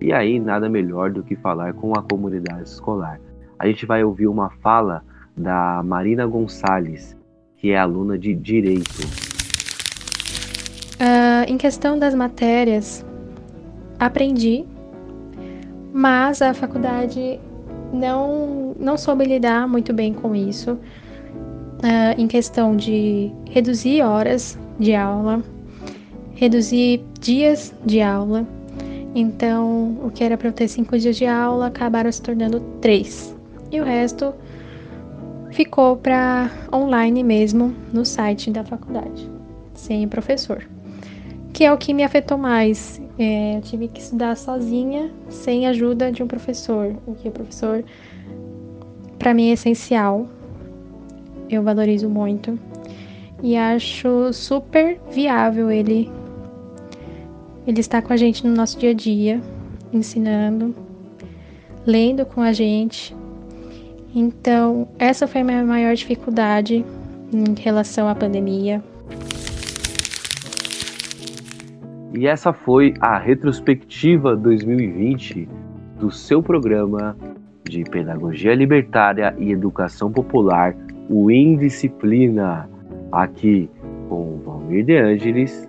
[0.00, 3.20] E aí, nada melhor do que falar com a comunidade escolar.
[3.58, 5.02] A gente vai ouvir uma fala
[5.36, 7.16] da Marina Gonçalves,
[7.56, 9.02] que é aluna de Direito.
[10.98, 13.04] Uh, em questão das matérias,
[13.98, 14.64] aprendi
[15.96, 17.40] mas a faculdade
[17.90, 24.94] não, não soube lidar muito bem com isso, uh, em questão de reduzir horas de
[24.94, 25.42] aula,
[26.34, 28.46] reduzir dias de aula.
[29.14, 33.34] Então, o que era para eu ter cinco dias de aula acabaram se tornando três.
[33.72, 34.34] E o resto
[35.50, 39.30] ficou para online mesmo, no site da faculdade,
[39.72, 40.75] sem professor.
[41.56, 43.00] Que é o que me afetou mais.
[43.18, 47.82] É, eu tive que estudar sozinha, sem ajuda de um professor, o que o professor,
[49.18, 50.28] para mim, é essencial.
[51.48, 52.58] Eu valorizo muito
[53.42, 56.12] e acho super viável ele
[57.66, 59.40] ele está com a gente no nosso dia a dia,
[59.90, 60.74] ensinando,
[61.86, 63.16] lendo com a gente.
[64.14, 66.84] Então, essa foi a minha maior dificuldade
[67.32, 68.84] em relação à pandemia.
[72.16, 75.46] E essa foi a retrospectiva 2020
[76.00, 77.14] do seu programa
[77.62, 80.74] de Pedagogia Libertária e Educação Popular,
[81.10, 82.70] o Indisciplina,
[83.12, 83.68] aqui
[84.08, 85.68] com Valmir De Angelis,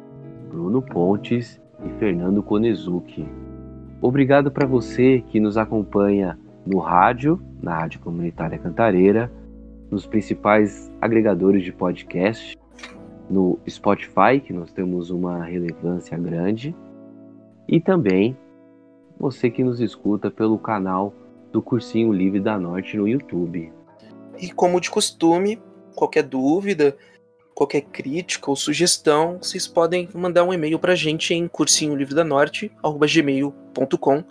[0.50, 3.28] Bruno Pontes e Fernando Konezuki.
[4.02, 9.30] Obrigado para você que nos acompanha no rádio, na Rádio Comunitária Cantareira,
[9.91, 12.58] nos principais agregadores de podcast,
[13.30, 16.75] no Spotify, que nós temos uma relevância grande,
[17.67, 18.38] e também
[19.19, 21.13] você que nos escuta pelo canal
[21.51, 23.73] do Cursinho Livre da Norte no YouTube.
[24.39, 25.61] E como de costume,
[25.95, 26.95] qualquer dúvida,
[27.53, 34.23] qualquer crítica ou sugestão, vocês podem mandar um e-mail para a gente em cursinholivredanorte@gmail.com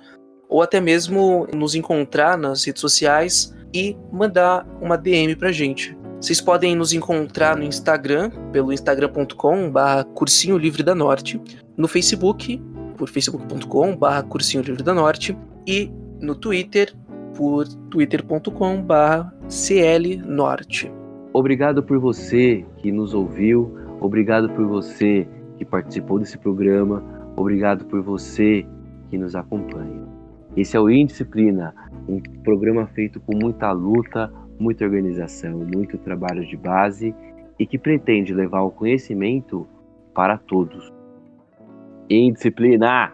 [0.49, 5.99] ou até mesmo nos encontrar nas redes sociais e mandar uma DM para a gente.
[6.21, 11.41] Vocês podem nos encontrar no Instagram, pelo instagram.com/barra Cursinho Livre da Norte,
[11.77, 12.61] no Facebook,
[12.97, 15.37] por facebook.com/barra Cursinho Livre da Norte
[15.67, 15.91] e
[16.21, 16.95] no Twitter,
[17.37, 20.91] por twitter.com/barra CL Norte.
[21.35, 27.05] Obrigado por você que nos ouviu, obrigado por você que participou desse programa,
[27.37, 28.67] obrigado por você
[29.11, 30.07] que nos acompanha.
[30.57, 31.75] Esse é o Indisciplina,
[32.09, 37.14] um programa feito com muita luta, muita organização, muito trabalho de base
[37.59, 39.66] e que pretende levar o conhecimento
[40.14, 40.92] para todos.
[42.09, 43.12] Indisciplina!